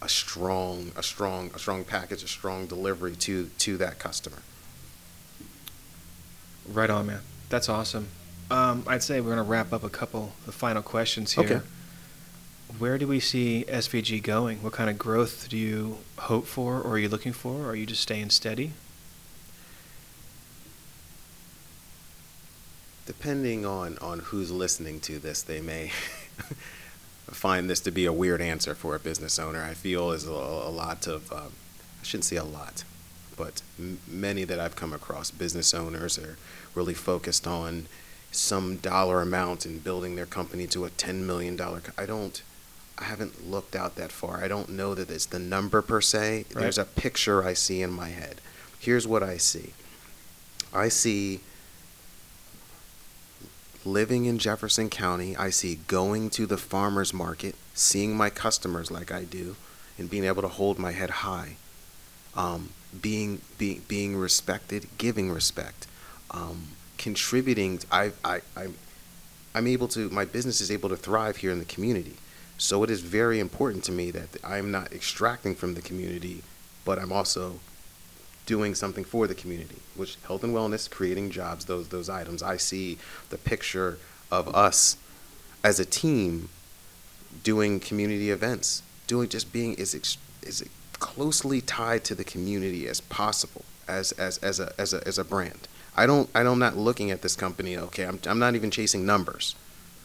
[0.00, 4.38] a strong a strong a strong package, a strong delivery to to that customer.
[6.66, 7.20] Right on, man.
[7.50, 8.08] That's awesome.
[8.50, 11.44] Um, I'd say we're going to wrap up a couple of final questions here.
[11.44, 11.60] Okay.
[12.78, 14.62] Where do we see SVG going?
[14.62, 17.74] What kind of growth do you hope for, or are you looking for, or are
[17.74, 18.72] you just staying steady?
[23.06, 25.88] Depending on, on who's listening to this, they may
[27.30, 29.62] find this to be a weird answer for a business owner.
[29.62, 31.52] I feel is a, a lot of, um,
[32.00, 32.84] I shouldn't say a lot,
[33.36, 36.36] but m- many that I've come across, business owners are
[36.74, 37.86] really focused on
[38.32, 41.60] some dollar amount and building their company to a $10 million.
[41.98, 42.42] I don't,
[43.00, 44.44] I haven't looked out that far.
[44.44, 46.44] I don't know that it's the number per se.
[46.52, 46.62] Right.
[46.62, 48.40] There's a picture I see in my head.
[48.78, 49.72] Here's what I see
[50.72, 51.40] I see
[53.84, 59.10] living in Jefferson County, I see going to the farmer's market, seeing my customers like
[59.10, 59.56] I do,
[59.98, 61.56] and being able to hold my head high.
[62.36, 62.70] Um,
[63.00, 65.86] being, being, being respected, giving respect,
[66.30, 67.80] um, contributing.
[67.90, 68.74] I, I, I'm,
[69.54, 72.16] I'm able to, my business is able to thrive here in the community.
[72.60, 76.42] So it is very important to me that I'm not extracting from the community,
[76.84, 77.58] but I'm also
[78.44, 82.42] doing something for the community, which health and wellness, creating jobs, those those items.
[82.42, 82.98] I see
[83.30, 83.96] the picture
[84.30, 84.98] of us
[85.64, 86.50] as a team
[87.42, 90.62] doing community events, doing just being as ex- as
[90.98, 95.24] closely tied to the community as possible as as as a as a as a
[95.24, 95.66] brand.
[95.96, 97.78] I don't I don't- I'm not looking at this company.
[97.78, 99.54] Okay, I'm I'm not even chasing numbers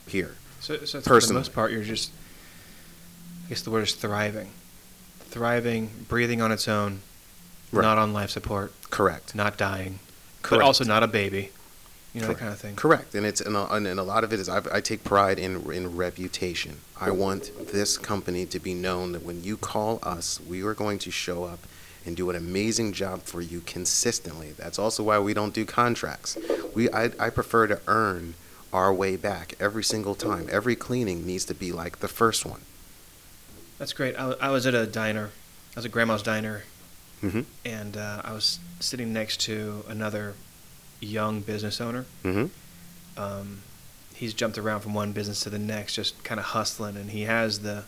[0.08, 0.36] here.
[0.62, 2.12] So, so for the most part, you're just,
[3.46, 4.50] I guess the word is thriving.
[5.30, 7.02] Thriving, breathing on its own,
[7.72, 7.82] Right.
[7.82, 9.36] not on life support, Correct.
[9.36, 10.00] not dying,
[10.42, 10.62] Correct.
[10.62, 11.52] but also not a baby.
[12.14, 12.78] You know, that kind of thing.
[12.78, 15.38] Correct, and it's and a, and a lot of it is I've, I take pride
[15.38, 16.78] in in reputation.
[17.00, 20.98] I want this company to be known that when you call us, we are going
[21.00, 21.60] to show up
[22.06, 24.54] and do an amazing job for you consistently.
[24.56, 26.38] That's also why we don't do contracts.
[26.74, 28.36] We I, I prefer to earn
[28.72, 30.48] our way back every single time.
[30.50, 32.62] Every cleaning needs to be like the first one.
[33.78, 34.16] That's great.
[34.16, 35.32] I, I was at a diner.
[35.76, 36.64] I was at Grandma's Diner,
[37.24, 37.42] Mm-hmm.
[37.66, 40.34] and uh, I was sitting next to another
[41.00, 42.06] young business owner.
[42.24, 43.20] Mm-hmm.
[43.22, 43.62] Um,
[44.14, 47.24] he's jumped around from one business to the next, just kind of hustling, and he
[47.24, 47.84] has the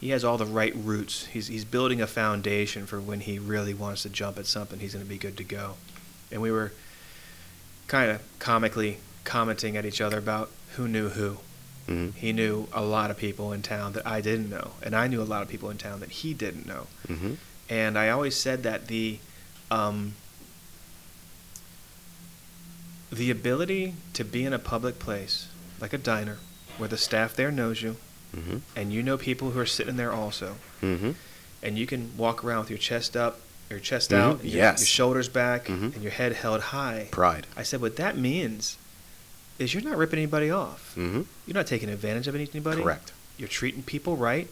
[0.00, 1.26] he has all the right roots.
[1.26, 4.78] He's he's building a foundation for when he really wants to jump at something.
[4.78, 5.74] He's going to be good to go.
[6.32, 6.72] And we were
[7.88, 11.38] kind of comically commenting at each other about who knew who.
[11.88, 12.18] Mm-hmm.
[12.18, 15.22] He knew a lot of people in town that I didn't know, and I knew
[15.22, 16.86] a lot of people in town that he didn't know.
[17.08, 17.34] Mm-hmm.
[17.70, 19.18] And I always said that the
[19.70, 20.14] um,
[23.10, 25.48] the ability to be in a public place,
[25.80, 26.38] like a diner,
[26.76, 27.96] where the staff there knows you,
[28.36, 28.58] Mm-hmm.
[28.76, 31.12] and you know people who are sitting there also, Mm-hmm.
[31.62, 34.18] and you can walk around with your chest up, your chest Mhm.
[34.18, 34.80] out, your, Yes.
[34.80, 35.94] your shoulders back, Mhm.
[35.94, 37.08] and your head held high.
[37.10, 37.46] Pride.
[37.56, 38.76] I said, what that means
[39.58, 40.94] is you're not ripping anybody off.
[40.96, 41.22] Mm-hmm.
[41.46, 42.82] You're not taking advantage of anybody.
[42.82, 43.12] Correct.
[43.36, 44.48] You're treating people right.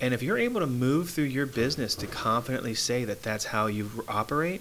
[0.00, 3.66] And if you're able to move through your business to confidently say that that's how
[3.66, 4.60] you operate,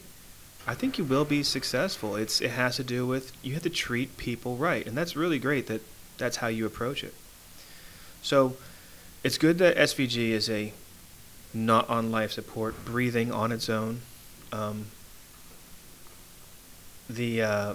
[0.66, 2.16] I think you will be successful.
[2.16, 5.40] It's it has to do with you have to treat people right, and that's really
[5.40, 5.82] great that
[6.18, 7.14] that's how you approach it.
[8.22, 8.58] So
[9.24, 10.74] it's good that SVG is a
[11.54, 14.02] not on life support, breathing on its own.
[14.52, 14.88] Um,
[17.10, 17.74] the uh,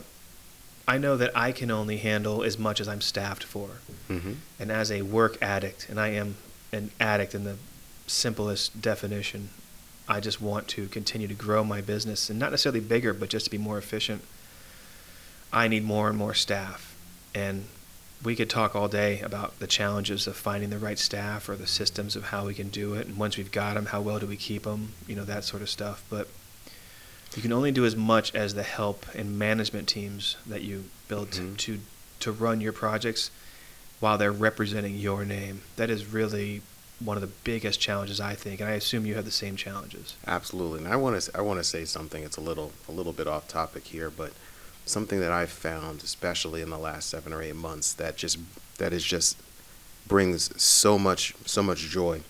[0.86, 3.68] I know that I can only handle as much as I'm staffed for,
[4.08, 4.32] Mm-hmm.
[4.58, 6.36] and as a work addict, and I am
[6.72, 7.56] an addict in the
[8.06, 9.50] simplest definition.
[10.08, 13.44] I just want to continue to grow my business and not necessarily bigger, but just
[13.46, 14.22] to be more efficient.
[15.52, 16.94] I need more and more staff,
[17.34, 17.66] and
[18.22, 21.66] we could talk all day about the challenges of finding the right staff or the
[21.66, 23.06] systems of how we can do it.
[23.06, 24.92] And once we've got them, how well do we keep them?
[25.08, 26.04] You know, that sort of stuff.
[26.08, 26.28] But
[27.36, 31.30] you can only do as much as the help and management teams that you build
[31.30, 31.56] Mhm.
[31.58, 31.80] to
[32.20, 33.30] to run your projects
[33.98, 35.62] while they're representing your name.
[35.74, 36.62] That is really
[37.00, 40.14] one of the biggest challenges I think, and I assume you have the same challenges.
[40.24, 42.22] Absolutely, and I want to I want to say something.
[42.22, 44.32] It's a little a little bit off topic here, but
[44.86, 48.38] something that I've found, especially in the last seven or eight months, that just
[48.78, 49.36] that is just
[50.06, 52.20] brings so much so much joy,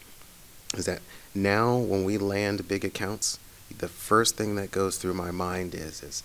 [0.75, 1.03] is that
[1.35, 3.39] now when we land big accounts,
[3.73, 6.23] the first thing that goes through my mind is is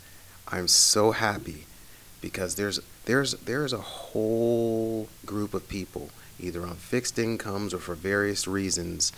[0.47, 1.65] I'm so happy
[2.21, 7.95] because there's there's there's a whole group of people either on fixed incomes or for
[7.95, 9.11] various reasons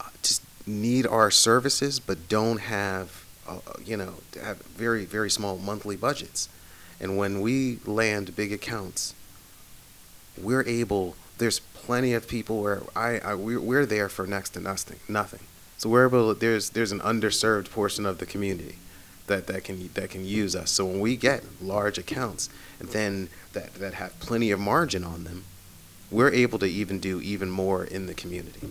[0.00, 5.58] uh, just need our services but don't have uh, you know have very very small
[5.58, 6.48] monthly budgets.
[7.00, 9.14] And when we land big accounts
[10.40, 14.60] we're able there's plenty of people where I, I we're, we're there for next to
[14.60, 15.40] nothing nothing
[15.82, 18.76] so we're able there's there's an underserved portion of the community
[19.26, 23.28] that, that can that can use us so when we get large accounts and then
[23.52, 25.42] that that have plenty of margin on them
[26.10, 28.68] we're able to even do even more in the community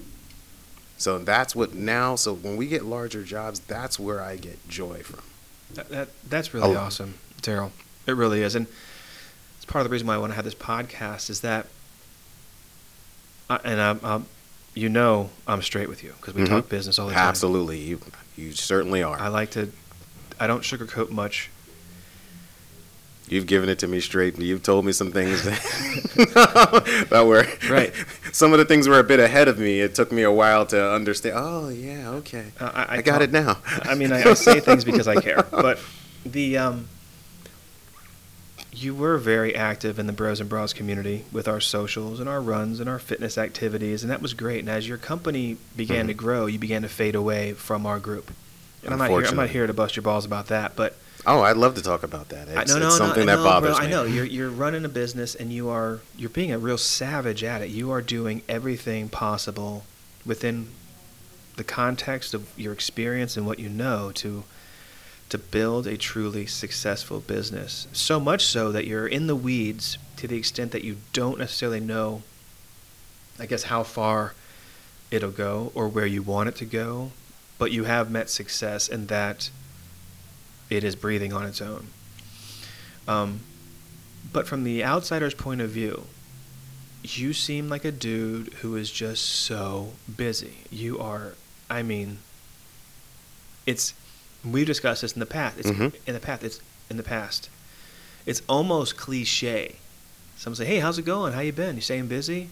[0.97, 4.99] so that's what now so when we get larger jobs that's where i get joy
[5.03, 5.21] from
[5.73, 6.79] That, that that's really Oh.
[6.79, 7.71] awesome, Darrell.
[8.07, 8.67] It really is, and
[9.57, 11.29] it's part of the reason why I want to have this podcast.
[11.29, 11.67] Is that,
[13.49, 14.25] I, and I'm, I'm,
[14.73, 16.47] you know, I'm straight with you because we Mhm.
[16.49, 17.27] talk business all the time.
[17.27, 17.99] absolutely you
[18.37, 19.69] you certainly are I like to.
[20.39, 21.49] I don't sugarcoat much.
[23.27, 27.47] You've given it to me straight, and you've told me some things that, that were
[27.69, 27.93] Right.
[28.33, 29.79] Some of the things were a bit ahead of me.
[29.81, 31.35] It took me a while to understand.
[31.37, 33.57] Oh yeah, okay, Uh, I, I, got talk- it now.
[33.83, 35.79] I mean, I, I say things because I care, but
[36.25, 36.87] the um,
[38.73, 42.39] you were very active in the Bros and Bras community with our socials and our
[42.41, 44.59] runs and our fitness activities, and that was great.
[44.59, 46.17] And as your company began to Mhm.
[46.17, 48.31] grow, you began to fade away from our group.
[48.83, 49.25] And I'm not here.
[49.25, 50.95] I'm not here to bust your balls about that, but
[51.25, 52.47] oh, I'd love to talk about that.
[52.49, 53.85] I, It's, no, no, it's something I that bothers bro, me.
[53.85, 57.43] I know you're you're running a business and you are you're being a real savage
[57.43, 57.69] at it.
[57.69, 59.85] You are doing everything possible
[60.25, 60.69] within
[61.57, 64.45] the context of your experience and what you know to
[65.31, 67.87] to build a truly successful business.
[67.91, 71.79] So much so that you're in the weeds to the extent that you don't necessarily
[71.79, 72.21] know
[73.41, 74.35] I guess how far
[75.09, 77.11] it'll go or where you want it to go,
[77.57, 79.49] but you have met success in that
[80.69, 81.87] it is breathing on its own.
[83.07, 83.39] Um,
[84.31, 86.05] but from the outsider's point of view,
[87.03, 90.57] you seem like a dude who is just so busy.
[90.69, 91.33] You are,
[91.67, 92.19] I mean,
[93.65, 93.95] it's.
[94.43, 95.57] We've discussed this in the past.
[95.59, 95.93] It's Mhm.
[96.07, 96.43] in the past.
[96.43, 97.49] It's in the past.
[98.25, 99.75] It's almost cliche.
[100.37, 101.33] Someone say, "Hey, how's it going?
[101.33, 101.75] How you been?
[101.75, 102.49] You staying busy?"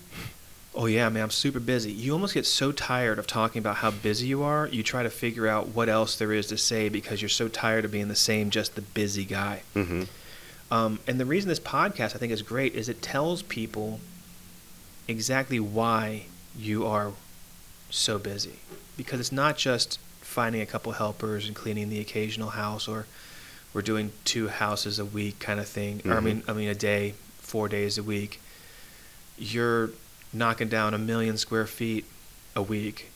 [0.76, 1.92] Oh yeah, man, I'm super busy.
[1.92, 5.10] You almost get so tired of talking about how busy you are, you try to
[5.10, 8.16] figure out what else there is to say because you're so tired of being the
[8.16, 9.64] same, just the busy guy.
[9.74, 10.04] hmm
[10.72, 14.00] Um, and the reason this podcast I think is great is it tells people
[15.08, 16.26] exactly why
[16.58, 17.14] you are
[17.90, 18.60] so busy.
[18.96, 19.98] Because it's not just
[20.30, 23.08] finding a couple helpers and cleaning the occasional house or
[23.74, 26.02] we're doing two houses a week kind of thing.
[26.06, 26.26] Or I mm-hmm.
[26.26, 28.40] mean I mean a day, four days a week.
[29.38, 29.92] You're
[30.32, 32.06] knocking down a million square feet
[32.56, 33.10] a week.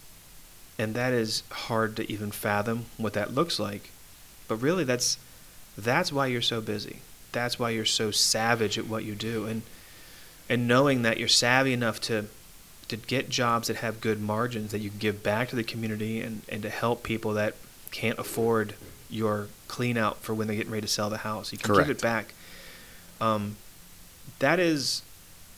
[0.80, 3.92] And that is hard to even fathom what that looks like.
[4.48, 5.18] But really that's
[5.78, 7.00] that's why you're so busy.
[7.32, 9.46] That's why you're so savage at what you do.
[9.46, 9.62] And
[10.50, 12.26] and knowing that you're savvy enough to
[12.88, 16.22] to get jobs that have good margins that you can give back to the community
[16.22, 17.56] and, and to help people that
[17.92, 18.76] can't afford
[19.10, 21.52] your clean out for when they're getting ready to sell the house.
[21.52, 22.34] You can give it back.
[23.22, 23.56] Um,
[24.40, 25.04] that is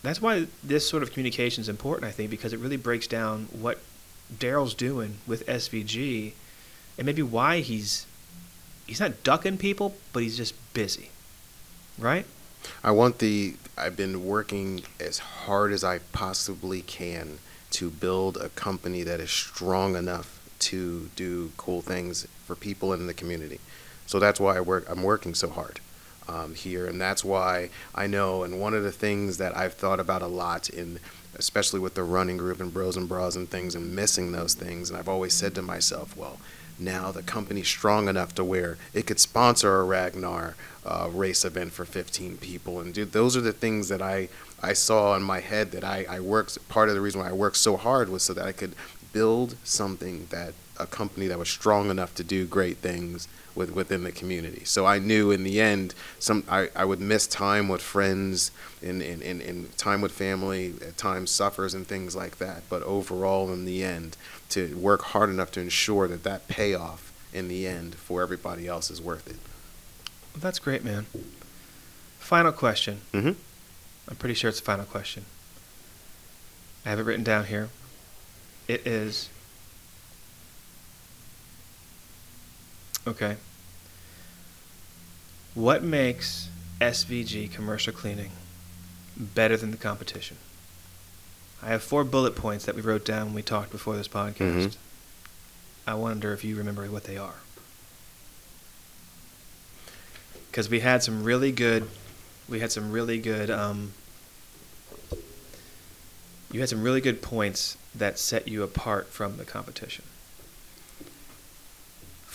[0.03, 3.47] that's why this sort of communication is important, I think, because it really breaks down
[3.51, 3.79] what
[4.37, 6.33] Darrell's doing with SVG
[6.97, 8.05] and maybe why he's
[8.85, 11.09] he's not ducking people, but he's just busy.
[11.97, 12.25] Right?
[12.83, 13.55] I want the.
[13.77, 17.39] I've been working as hard as I possibly can
[17.71, 23.07] to build a company that is strong enough to do cool things for people in
[23.07, 23.59] the community.
[24.07, 24.85] So that's why I work.
[24.87, 25.79] I'm working so hard
[26.27, 28.43] um, here, and that's why I know.
[28.43, 30.99] And one of the things that I've thought about a lot in
[31.37, 34.89] especially with the running group and bros and bras and things, and missing those things.
[34.89, 36.39] And I've always said to myself, well,
[36.77, 40.55] now the company's strong enough to where it could sponsor a Ragnar
[40.85, 42.79] uh, race event for 15 people.
[42.79, 44.29] And dude, those are the things that I,
[44.61, 46.67] I saw in my head that I, I worked.
[46.69, 48.75] Part of the reason why I worked so hard was so that I could
[49.13, 54.03] build something that a company that was strong enough to do great things with within
[54.03, 54.65] the community.
[54.65, 58.51] So I knew in the end, some I, I would miss time with friends
[58.83, 62.63] and, and, and, and time with family, at times suffers and things like that.
[62.69, 64.17] But overall, in the end,
[64.49, 68.91] to work hard enough to ensure that that payoff in the end for everybody else
[68.91, 69.37] is worth it.
[70.33, 71.05] Well, that's great, man.
[72.19, 73.01] Final question.
[73.13, 73.31] Mm-hmm.
[74.07, 75.25] I'm pretty sure it's the final question.
[76.85, 77.69] I have it written down here.
[78.67, 79.29] It is.
[83.07, 83.37] Okay.
[85.53, 86.49] What makes
[86.81, 88.31] SVG commercial cleaning
[89.15, 90.37] better than the competition?
[91.63, 94.37] I have four bullet points that we wrote down when we talked before this podcast.
[94.67, 94.75] Mhm.
[95.87, 97.35] I wonder if you remember what they are.
[100.51, 101.87] Because we had some really good,
[102.47, 103.93] we had some really good, um,
[106.51, 110.05] you had some really good points that set you apart from the competition.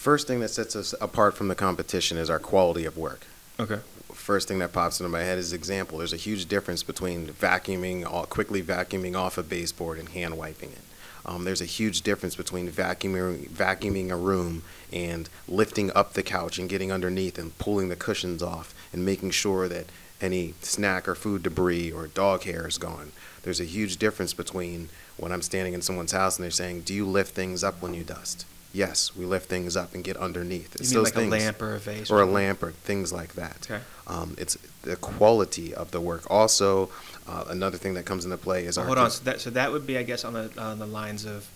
[0.00, 3.26] First thing that sets us apart from the competition is our quality of work.
[3.60, 3.80] Okay.
[4.14, 5.98] First thing that pops into my head is example.
[5.98, 10.80] There's a huge difference between vacuuming, quickly vacuuming off a baseboard and hand wiping it.
[11.26, 16.58] Um, there's a huge difference between vacuuming, vacuuming a room and lifting up the couch
[16.58, 19.84] and getting underneath and pulling the cushions off and making sure that
[20.18, 23.12] any snack or food debris or dog hair is gone.
[23.42, 24.88] There's a huge difference between
[25.18, 27.92] when I'm standing in someone's house and they're saying, "Do you lift things up when
[27.92, 30.74] you dust?" Yes, we lift things up and get underneath.
[30.74, 31.32] You It's mean those like things.
[31.34, 32.10] a lamp or a vase?
[32.10, 33.66] or a lamp or things like that.
[33.68, 33.82] Okay.
[34.06, 36.22] Um, it's the quality of the work.
[36.30, 36.88] Also,
[37.26, 39.10] uh, another thing that comes into play is our hold on.
[39.10, 41.48] So that, so that would be, I guess, on the on the lines of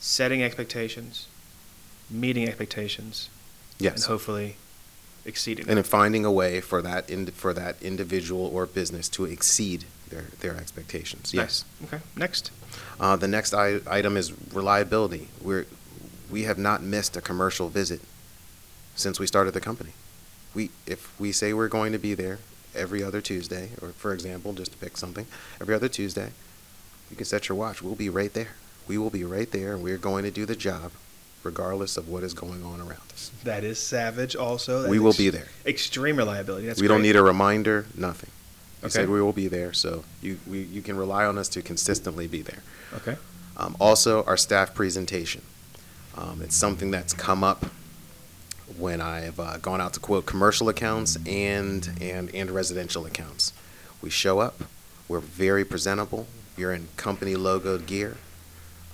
[0.00, 1.26] setting expectations,
[2.10, 3.28] meeting expectations,
[3.78, 4.56] and yes, hopefully
[5.24, 5.68] exceeding.
[5.68, 9.84] and in finding a way for that ind- for that individual or business to exceed
[10.10, 11.32] their their expectations.
[11.34, 11.64] Yes.
[11.80, 11.94] Nice.
[11.94, 12.02] Okay.
[12.16, 12.50] Next.
[13.00, 15.28] Uh, the next I- item is reliability.
[15.40, 15.66] We're
[16.30, 18.00] we have not missed a commercial visit
[18.94, 19.90] since we started the company.
[20.54, 22.38] We if we say we're going to be there
[22.74, 25.26] every other Tuesday, or for example, just to pick something,
[25.60, 26.30] every other Tuesday,
[27.10, 27.82] you can set your watch.
[27.82, 28.50] We'll be right there.
[28.88, 30.92] We will be right there, and we're going to do the job,
[31.42, 33.30] regardless of what is going on around us.
[33.44, 34.36] That is savage.
[34.36, 35.48] Also, That's we will ex- be there.
[35.64, 36.66] Extreme reliability.
[36.66, 37.86] That's we don't need a reminder.
[37.96, 38.30] Nothing.
[38.86, 39.00] We Okay.
[39.00, 42.28] said we will be there, so you we, you can rely on us to consistently
[42.28, 42.62] be there.
[42.94, 43.16] Okay.
[43.56, 45.42] Um, also, our staff presentation.
[46.16, 47.66] Um, it's something that's come up
[48.78, 53.52] when I've uh, gone out to quote commercial accounts and, and, and residential accounts.
[54.00, 54.62] We show up,
[55.08, 56.26] we're very presentable,
[56.56, 58.16] you're in company logoed gear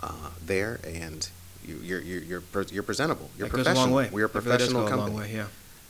[0.03, 1.28] uh, there, and
[1.66, 3.30] you, you're, you're, you're, pre- you're presentable.
[3.36, 3.84] You're that goes a professional.
[3.95, 4.09] long way.
[4.11, 5.11] We're a That really does professional company.
[5.12, 5.34] A long way.
[5.34, 5.47] Yeah.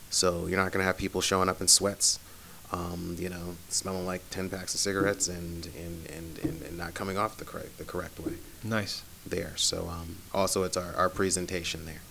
[0.09, 2.19] So you're not going to have people showing up in sweats,
[2.73, 6.93] um, you know, smelling like 10 packs of cigarettes and, and, and, and, and not
[6.95, 9.03] coming off the correct, the correct way Nice.
[9.25, 9.53] there.
[9.55, 12.01] So um, also it's our, our presentation there.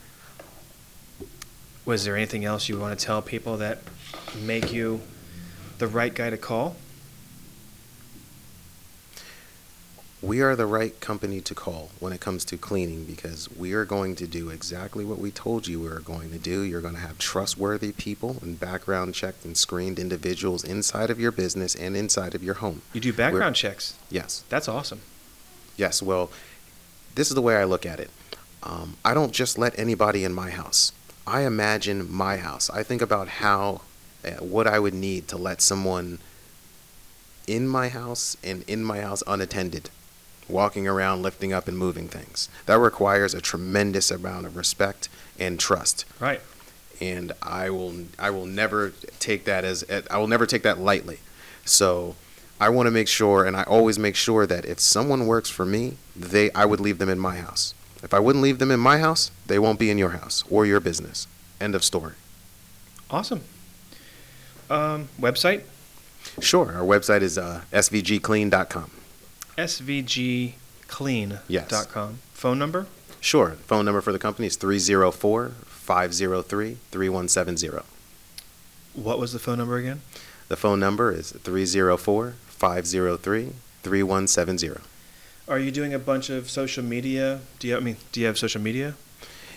[1.85, 3.79] Was there anything else you want to tell people that
[4.41, 5.01] make you
[5.79, 6.77] the right guy to call?
[10.23, 13.85] We are the right company to call when it comes to cleaning because we are
[13.85, 16.63] going to do exactly what we told you we were going to do.
[16.63, 21.33] You're going to have trustworthy people and background checked and screened individuals inside of your
[21.33, 22.83] business and inside of your home.
[22.93, 23.97] You do background checks.
[24.11, 24.45] Yes.
[24.49, 25.01] That's awesome.
[25.77, 26.31] Yes, well,
[27.17, 28.11] this is the way I look at it.
[28.63, 30.93] Um, I don't just let anybody in my house.
[31.27, 32.71] I imagine my house.
[32.71, 33.81] I think about how,
[34.25, 36.21] uh, what I would need to let someone
[37.49, 39.91] in my house and in my house unattended,
[40.53, 42.49] walking around, lifting up and moving things.
[42.67, 46.41] That requires a tremendous amount of respect and trust Right.
[47.01, 51.19] and I will I will never take that as I will never take that lightly.
[51.65, 52.15] So
[52.61, 55.65] I want to make sure, and I always make sure that if someone works for
[55.67, 57.75] me, they I would leave them in my house.
[58.05, 60.67] If I wouldn't leave them in my house, they won't be in your house or
[60.67, 61.27] your business.
[61.61, 62.15] End of story.
[63.11, 63.41] Awesome.
[64.71, 65.63] Um, website
[66.41, 66.73] Sure.
[66.73, 68.91] Our website is uh, svgclean.com.
[69.57, 71.39] svgclean.com.
[71.49, 71.89] Yes.
[72.35, 72.87] Phone number
[73.23, 73.51] Sure.
[73.69, 77.69] Phone number for the company is 304 503 3170.
[78.95, 80.03] What was the phone number again?
[80.49, 83.53] The phone number is 304 503
[83.85, 84.81] 3170.
[85.47, 87.43] Are you doing a bunch of social media?
[87.61, 88.95] Do you I mean do you have social media?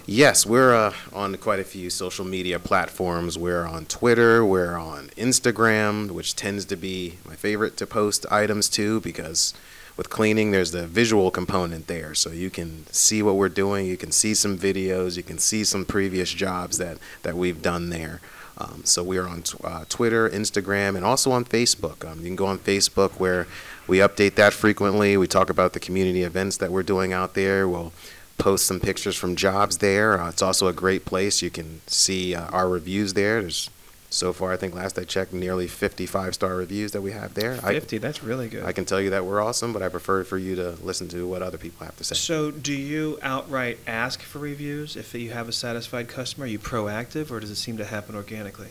[0.05, 3.39] Yes, we're uh, on quite a few social media platforms.
[3.39, 8.69] We're on Twitter, we're on Instagram, which tends to be my favorite to post items
[8.69, 9.55] to because
[9.97, 12.13] with cleaning, there's the visual component there.
[12.13, 15.63] So you can see what we're doing, you can see some videos, you can see
[15.63, 18.21] some previous jobs that, that we've done there.
[18.57, 22.09] Um, so we're on t- uh, Twitter, Instagram, and also on Facebook.
[22.09, 23.47] Um, you can go on Facebook where
[23.87, 25.17] we update that frequently.
[25.17, 27.67] We talk about the community events that we're doing out there.
[27.67, 27.91] We'll
[28.37, 30.19] post some pictures from jobs there.
[30.19, 31.41] Uh, it's also a great place.
[31.41, 33.41] You can see uh, our reviews there.
[33.41, 33.69] There's
[34.15, 37.59] so far, I think last I checked, nearly 55 star reviews that we have there.
[37.61, 38.63] I- 50, that's really good.
[38.63, 41.27] I can tell you that we're awesome, but I prefer for you to listen to
[41.27, 42.15] what other people have to say.
[42.15, 46.45] So, do you outright ask for reviews if you have a satisfied customer?
[46.45, 48.69] Are you proactive, or does it seem to happen organically?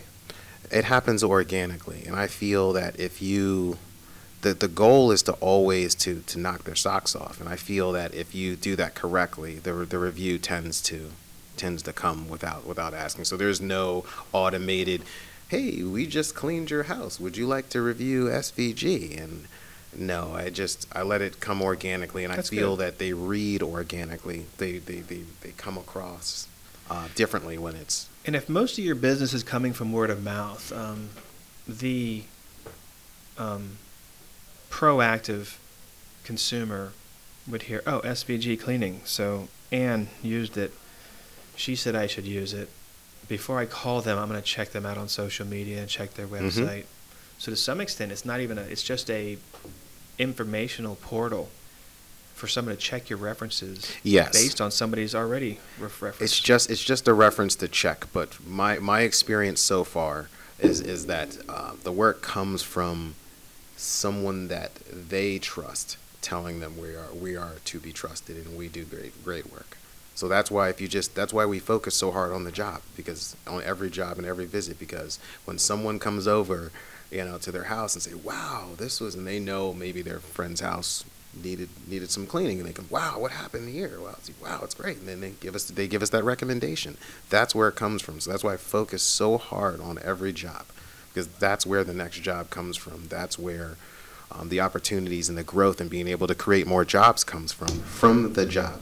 [0.70, 3.76] It happens organically, and I feel that if you,
[4.40, 7.92] the the goal is to always to to knock their socks off, and I feel
[7.92, 11.10] that if you do that correctly, the the review tends to
[11.56, 13.26] tends to come without without asking.
[13.26, 15.02] So there's no automated,
[15.48, 17.20] hey, we just cleaned your house.
[17.20, 19.22] Would you like to review SVG?
[19.22, 19.46] And
[19.96, 22.86] no, I just I let it come organically, and That's I feel good.
[22.86, 24.46] that they read organically.
[24.58, 26.48] They they they, they come across
[26.90, 30.22] uh, differently when it's And if most of your business is coming from word of
[30.22, 31.10] mouth, um,
[31.66, 32.24] the
[33.38, 33.78] um,
[34.70, 35.56] proactive
[36.24, 36.92] consumer
[37.46, 40.72] would hear, "Oh, SVG cleaning." So Anne used it.
[41.56, 42.68] She said I should use it.
[43.28, 46.14] Before I call them, I'm going to check them out on social media and check
[46.14, 46.50] their Mhm.
[46.50, 46.84] website.
[47.38, 48.62] So to some extent, it's not even a.
[48.62, 49.38] It's just a
[50.18, 51.50] informational portal
[52.34, 54.32] for someone to check your references Yes.
[54.32, 56.32] based on somebody's already ref- reference.
[56.32, 60.28] It's just it's just a reference to check, but my my experience so far
[60.60, 63.14] is is that uh, the work comes from
[63.76, 68.68] someone that they trust, telling them we are we are to be trusted and we
[68.68, 69.73] do great great work.
[70.14, 72.82] So that's why if you just that's why we focus so hard on the job
[72.96, 76.70] because on every job and every visit because when someone comes over,
[77.10, 80.20] you know, to their house and say, "Wow, this was," and they know maybe their
[80.20, 81.04] friend's house
[81.42, 84.74] needed needed some cleaning and they come, "Wow, what happened here?" Well, it's, wow, it's
[84.74, 86.96] great, and then they give us they give us that recommendation.
[87.28, 88.20] That's where it comes from.
[88.20, 90.66] So that's why I focus so hard on every job
[91.12, 93.08] because that's where the next job comes from.
[93.08, 93.76] That's where
[94.30, 97.68] um, the opportunities and the growth and being able to create more jobs comes from
[97.82, 98.80] from the job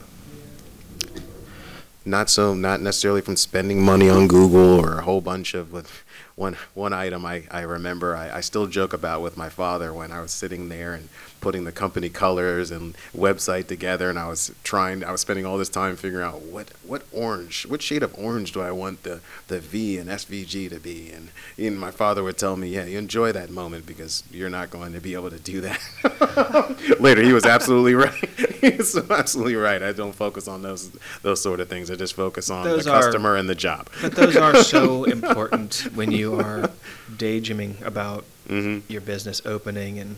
[2.05, 6.05] not so not necessarily from spending money on Google or a whole bunch of with
[6.35, 10.11] one one item I, I remember I, I still joke about with my father when
[10.11, 11.09] I was sitting there and
[11.41, 15.59] putting the company colors and website together and I was trying I was spending all
[15.59, 19.21] this time figuring out what what orange what shade of orange do I want the
[19.49, 21.11] the V and SVG to be?
[21.11, 21.29] And
[21.59, 24.93] and my father would tell me yeah you enjoy that moment because you're not going
[24.95, 26.97] to be able to do that.
[27.01, 30.91] Later he was absolutely right was absolutely right I don't focus on those
[31.23, 33.89] those sort of things I just focus on Those the are- customer and the job
[34.01, 36.71] But those are so important when you are
[37.17, 40.17] daydreaming about hmm your business opening and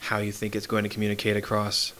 [0.00, 1.92] how you think it's going to communicate across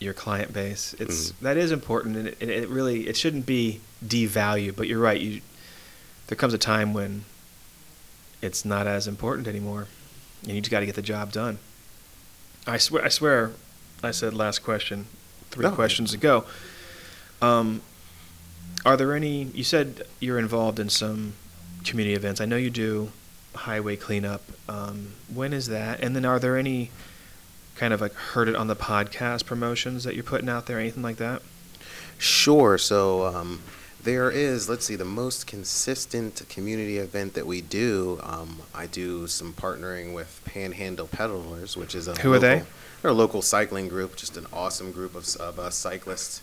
[0.00, 0.94] your client base.
[0.98, 1.38] It's Mhm.
[1.42, 4.76] that is important, and it, it, it really it shouldn't be devalued.
[4.76, 5.20] But you're right.
[5.20, 5.40] You
[6.28, 7.24] there comes a time when
[8.40, 9.86] it's not as important anymore,
[10.44, 11.58] and you just got to get the job done.
[12.66, 13.04] I swear.
[13.04, 13.52] I swear.
[14.04, 15.06] I said last question
[15.50, 15.70] three No.
[15.72, 16.44] questions ago.
[17.42, 17.82] Um,
[18.84, 19.44] are there any?
[19.54, 21.34] You said you're involved in some
[21.84, 22.40] community events.
[22.40, 23.10] I know you do
[23.54, 24.42] highway cleanup.
[24.68, 26.00] Um, when is that?
[26.00, 26.90] And then are there any
[27.76, 31.02] kind of like heard it on the podcast promotions that you're putting out there, anything
[31.02, 31.42] like that?
[32.18, 32.78] Sure.
[32.78, 33.62] So um,
[34.02, 38.20] there is, let's see, the most consistent community event that we do.
[38.22, 42.62] Um, I do some partnering with Panhandle Peddlers, which is a Who are they?
[43.04, 46.40] They're a local cycling group, just an awesome group of, of uh, cyclists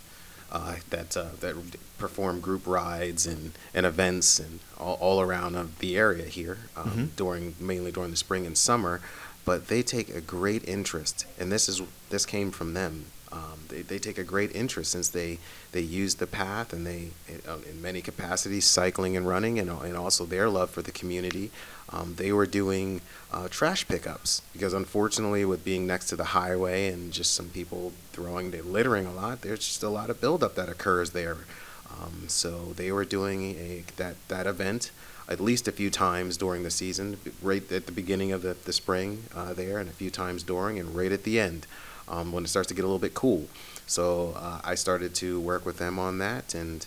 [0.51, 1.55] uh, that uh, that
[1.97, 7.15] perform group rides and, and events and all, all around the area here um, Mhm.
[7.15, 9.01] during mainly during the spring and summer.
[9.43, 11.81] But they take a great interest, and this is
[12.11, 13.05] this came from them.
[13.31, 15.39] Um, they, they take a great interest since they,
[15.71, 17.11] they use the path and they,
[17.47, 21.49] uh, in many capacities, cycling and running, and, and also their love for the community.
[21.93, 23.01] Um, they were doing
[23.33, 27.91] uh, trash pickups because, unfortunately, with being next to the highway and just some people
[28.13, 31.37] throwing, they littering a lot, there's just a lot of buildup that occurs there.
[31.91, 34.91] Um, so they were doing a, that, that event
[35.27, 38.73] at least a few times during the season, right at the beginning of the, the
[38.73, 41.65] spring uh, there, and a few times during, and right at the end
[42.09, 43.47] um, when it starts to get a little bit cool.
[43.87, 46.85] So uh, I started to work with them on that, and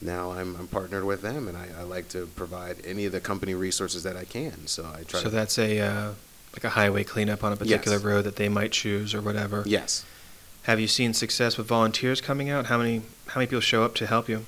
[0.00, 3.20] now I'm, I'm partnered with them, and I, I like to provide any of the
[3.20, 4.66] company resources that I can.
[4.66, 6.10] So I try So that's a uh,
[6.52, 8.04] like a highway cleanup on a particular Yes.
[8.04, 9.62] road that they might choose or whatever.
[9.66, 10.04] Yes.
[10.64, 12.66] Have you seen success with volunteers coming out?
[12.66, 14.44] How many how many people show up to help you?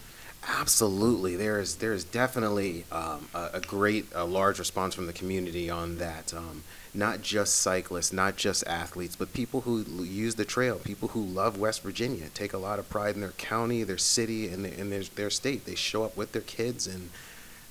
[0.48, 5.12] Absolutely, there is there is definitely um, a, a great, a large response from the
[5.12, 6.32] community on that.
[6.32, 6.62] Um,
[6.94, 11.58] not just cyclists, not just athletes, but people who use the trail, people who love
[11.58, 14.90] West Virginia, take a lot of pride in their county, their city, and, their, and
[14.90, 15.66] their, their state.
[15.66, 17.10] They show up with their kids and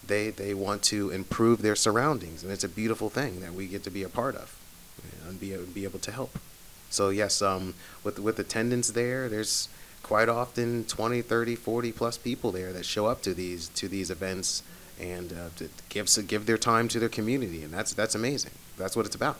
[0.05, 3.83] they they want to improve their surroundings, and it's a beautiful thing that we get
[3.85, 4.59] to be a part of
[5.27, 6.37] and be be able to help.
[6.89, 7.73] So yes, um,
[8.03, 9.69] with with attendance there, there's
[10.05, 14.11] quite often 20, 30, 40 plus people there that show up to these to these
[14.11, 14.61] events
[15.01, 18.51] and uh, to give so give their time to their community, and that's that's amazing.
[18.77, 19.39] That's what it's about.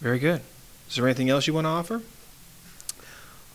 [0.00, 0.42] Very good.
[0.86, 2.02] Is there anything else you want to offer?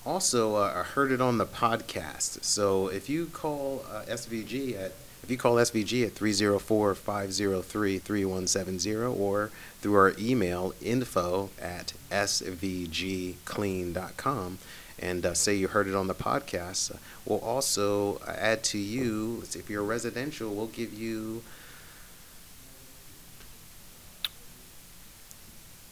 [0.04, 2.44] Also, uh, I heard it on the podcast.
[2.44, 9.96] So if you call uh, SVG at if you call SVG at 304-503-3170 or through
[9.96, 14.58] our email info at svgclean.com
[15.02, 19.44] and uh, say you heard it on the podcast, uh, we'll also add to you,
[19.56, 21.44] if you're residential, we'll give you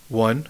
[0.10, 0.48] One.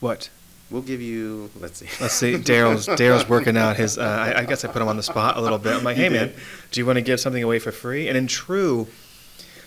[0.00, 0.30] What?
[0.72, 1.88] we'll give you let's see.
[2.00, 2.38] Let's see.
[2.38, 3.98] Darrell's Darrell's working out his.
[3.98, 5.74] Uh, I, I guess I put him on the spot a little bit.
[5.74, 6.32] I'm like, hey man,
[6.70, 8.08] do you want to give something away for free?
[8.08, 8.88] And in true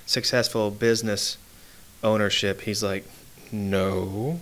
[0.06, 1.38] successful business
[2.04, 3.06] ownership, he's like,
[3.52, 4.40] no.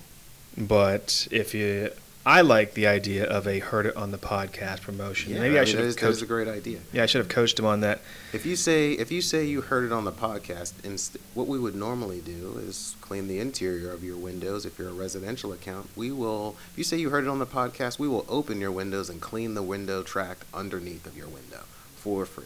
[0.58, 1.92] But if you,
[2.26, 5.34] I like the idea of a heard it on the podcast promotion.
[5.34, 6.24] Yeah, Maybe I should that have is, that is coached.
[6.24, 6.80] a great idea.
[6.94, 8.00] Yeah, I should have coached him on that.
[8.32, 11.60] If you say if you say you heard it on the podcast, inst- what we
[11.60, 14.66] would normally do is clean the interior of your windows.
[14.66, 16.56] If you're a residential account, we will.
[16.72, 19.20] If you say you heard it on the podcast, we will open your windows and
[19.20, 21.64] clean the window tract underneath of your window
[21.98, 22.46] for free.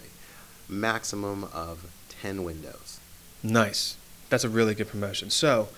[0.67, 2.99] Maximum of ten windows.
[3.43, 3.95] Nice.
[4.29, 5.29] That's a really good promotion.
[5.29, 5.69] So,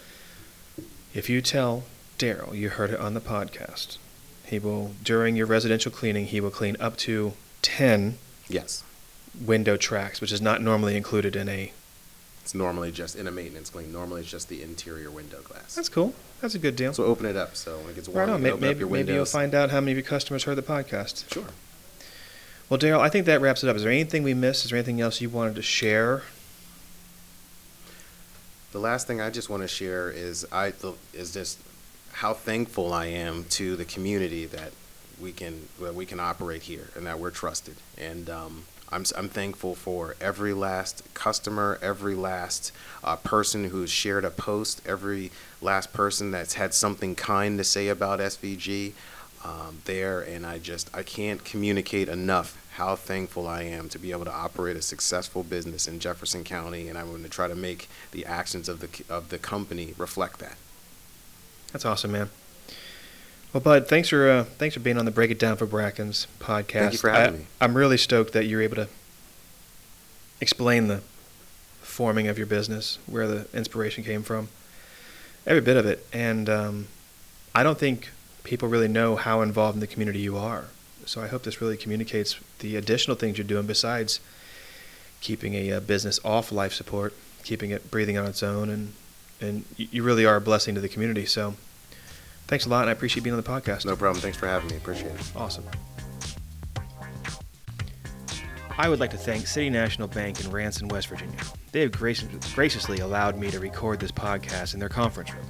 [1.14, 1.84] if you tell
[2.20, 3.98] Darrell you heard it on the podcast,
[4.46, 8.18] he will, during your residential cleaning, he will clean up to 10
[8.50, 8.84] Yes,
[9.44, 11.72] window tracks, which is not normally included in a.
[12.42, 13.92] it's normally just in a maintenance clean.
[13.94, 15.76] Normally, it's just the interior window glass.
[15.76, 16.14] That's cool.
[16.42, 16.94] That's a good deal.
[16.94, 18.42] so open it up so when it gets warm, right on.
[18.42, 21.32] Maybe, up your maybe you'll find out how many of your customers heard the podcast.
[21.32, 21.46] Sure.
[22.70, 23.76] Well, Darrell, I think that wraps it up.
[23.78, 24.66] Is there anything we missed?
[24.66, 26.24] Is there anything else you wanted to share?
[28.72, 30.74] The last thing I just want to share is I
[31.14, 31.58] is just
[32.20, 34.74] how thankful I am to the community that
[35.22, 37.78] we can that we can operate here and that we're trusted.
[37.98, 42.74] And um, I'm I'm thankful for every last customer, every last
[43.06, 45.32] uh, person who's shared a post, every
[45.62, 48.92] last person that's had something kind to say about SVG
[49.46, 50.20] um, there.
[50.20, 54.34] And I just I can't communicate enough how thankful I am to be able to
[54.34, 58.26] operate a successful business in Jefferson County, and I'm going to try to make the
[58.26, 60.58] actions of the of the company reflect that.
[61.72, 62.30] That's awesome, man.
[63.54, 66.28] Well, Bud, thanks for uh, thanks for being on the Break It Down for Brackens
[66.40, 66.72] podcast.
[66.72, 67.46] Thank you for having I, me.
[67.60, 68.88] I'm really stoked that you're able to
[70.40, 71.02] explain the
[71.82, 74.50] forming of your business, where the inspiration came from,
[75.46, 76.06] every bit of it.
[76.14, 76.88] And um,
[77.56, 78.10] I don't think
[78.44, 80.66] people really know how involved in the community you are.
[81.06, 84.20] So I hope this really communicates the additional things you're doing besides
[85.22, 87.14] keeping a, uh business off life support,
[87.44, 88.94] keeping it breathing on its own, and
[89.42, 91.26] and you really are a blessing to the community.
[91.26, 91.56] So
[92.48, 93.86] thanks a lot, and I appreciate being on the podcast.
[93.86, 94.22] No problem.
[94.22, 94.78] Thanks for having me.
[94.78, 95.32] Appreciate it.
[95.36, 95.66] Awesome.
[98.78, 101.38] I would like to thank City National Bank in Ranson, West Virginia.
[101.74, 105.46] They have gracious, graciously allowed me to record this podcast in their conference room.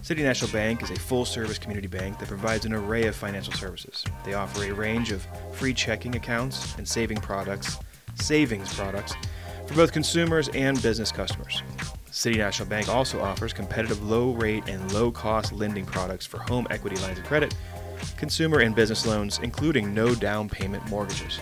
[0.00, 3.52] City National Bank is a full service community bank that provides an array of financial
[3.54, 4.04] services.
[4.24, 7.78] They offer a range of free checking accounts and saving products,
[8.14, 9.14] savings products
[9.66, 11.62] for both consumers and business customers.
[12.14, 16.64] City National Bank also offers competitive low rate and low cost lending products for home
[16.70, 17.52] equity lines of credit,
[18.16, 21.40] consumer and business loans, including no down payment mortgages.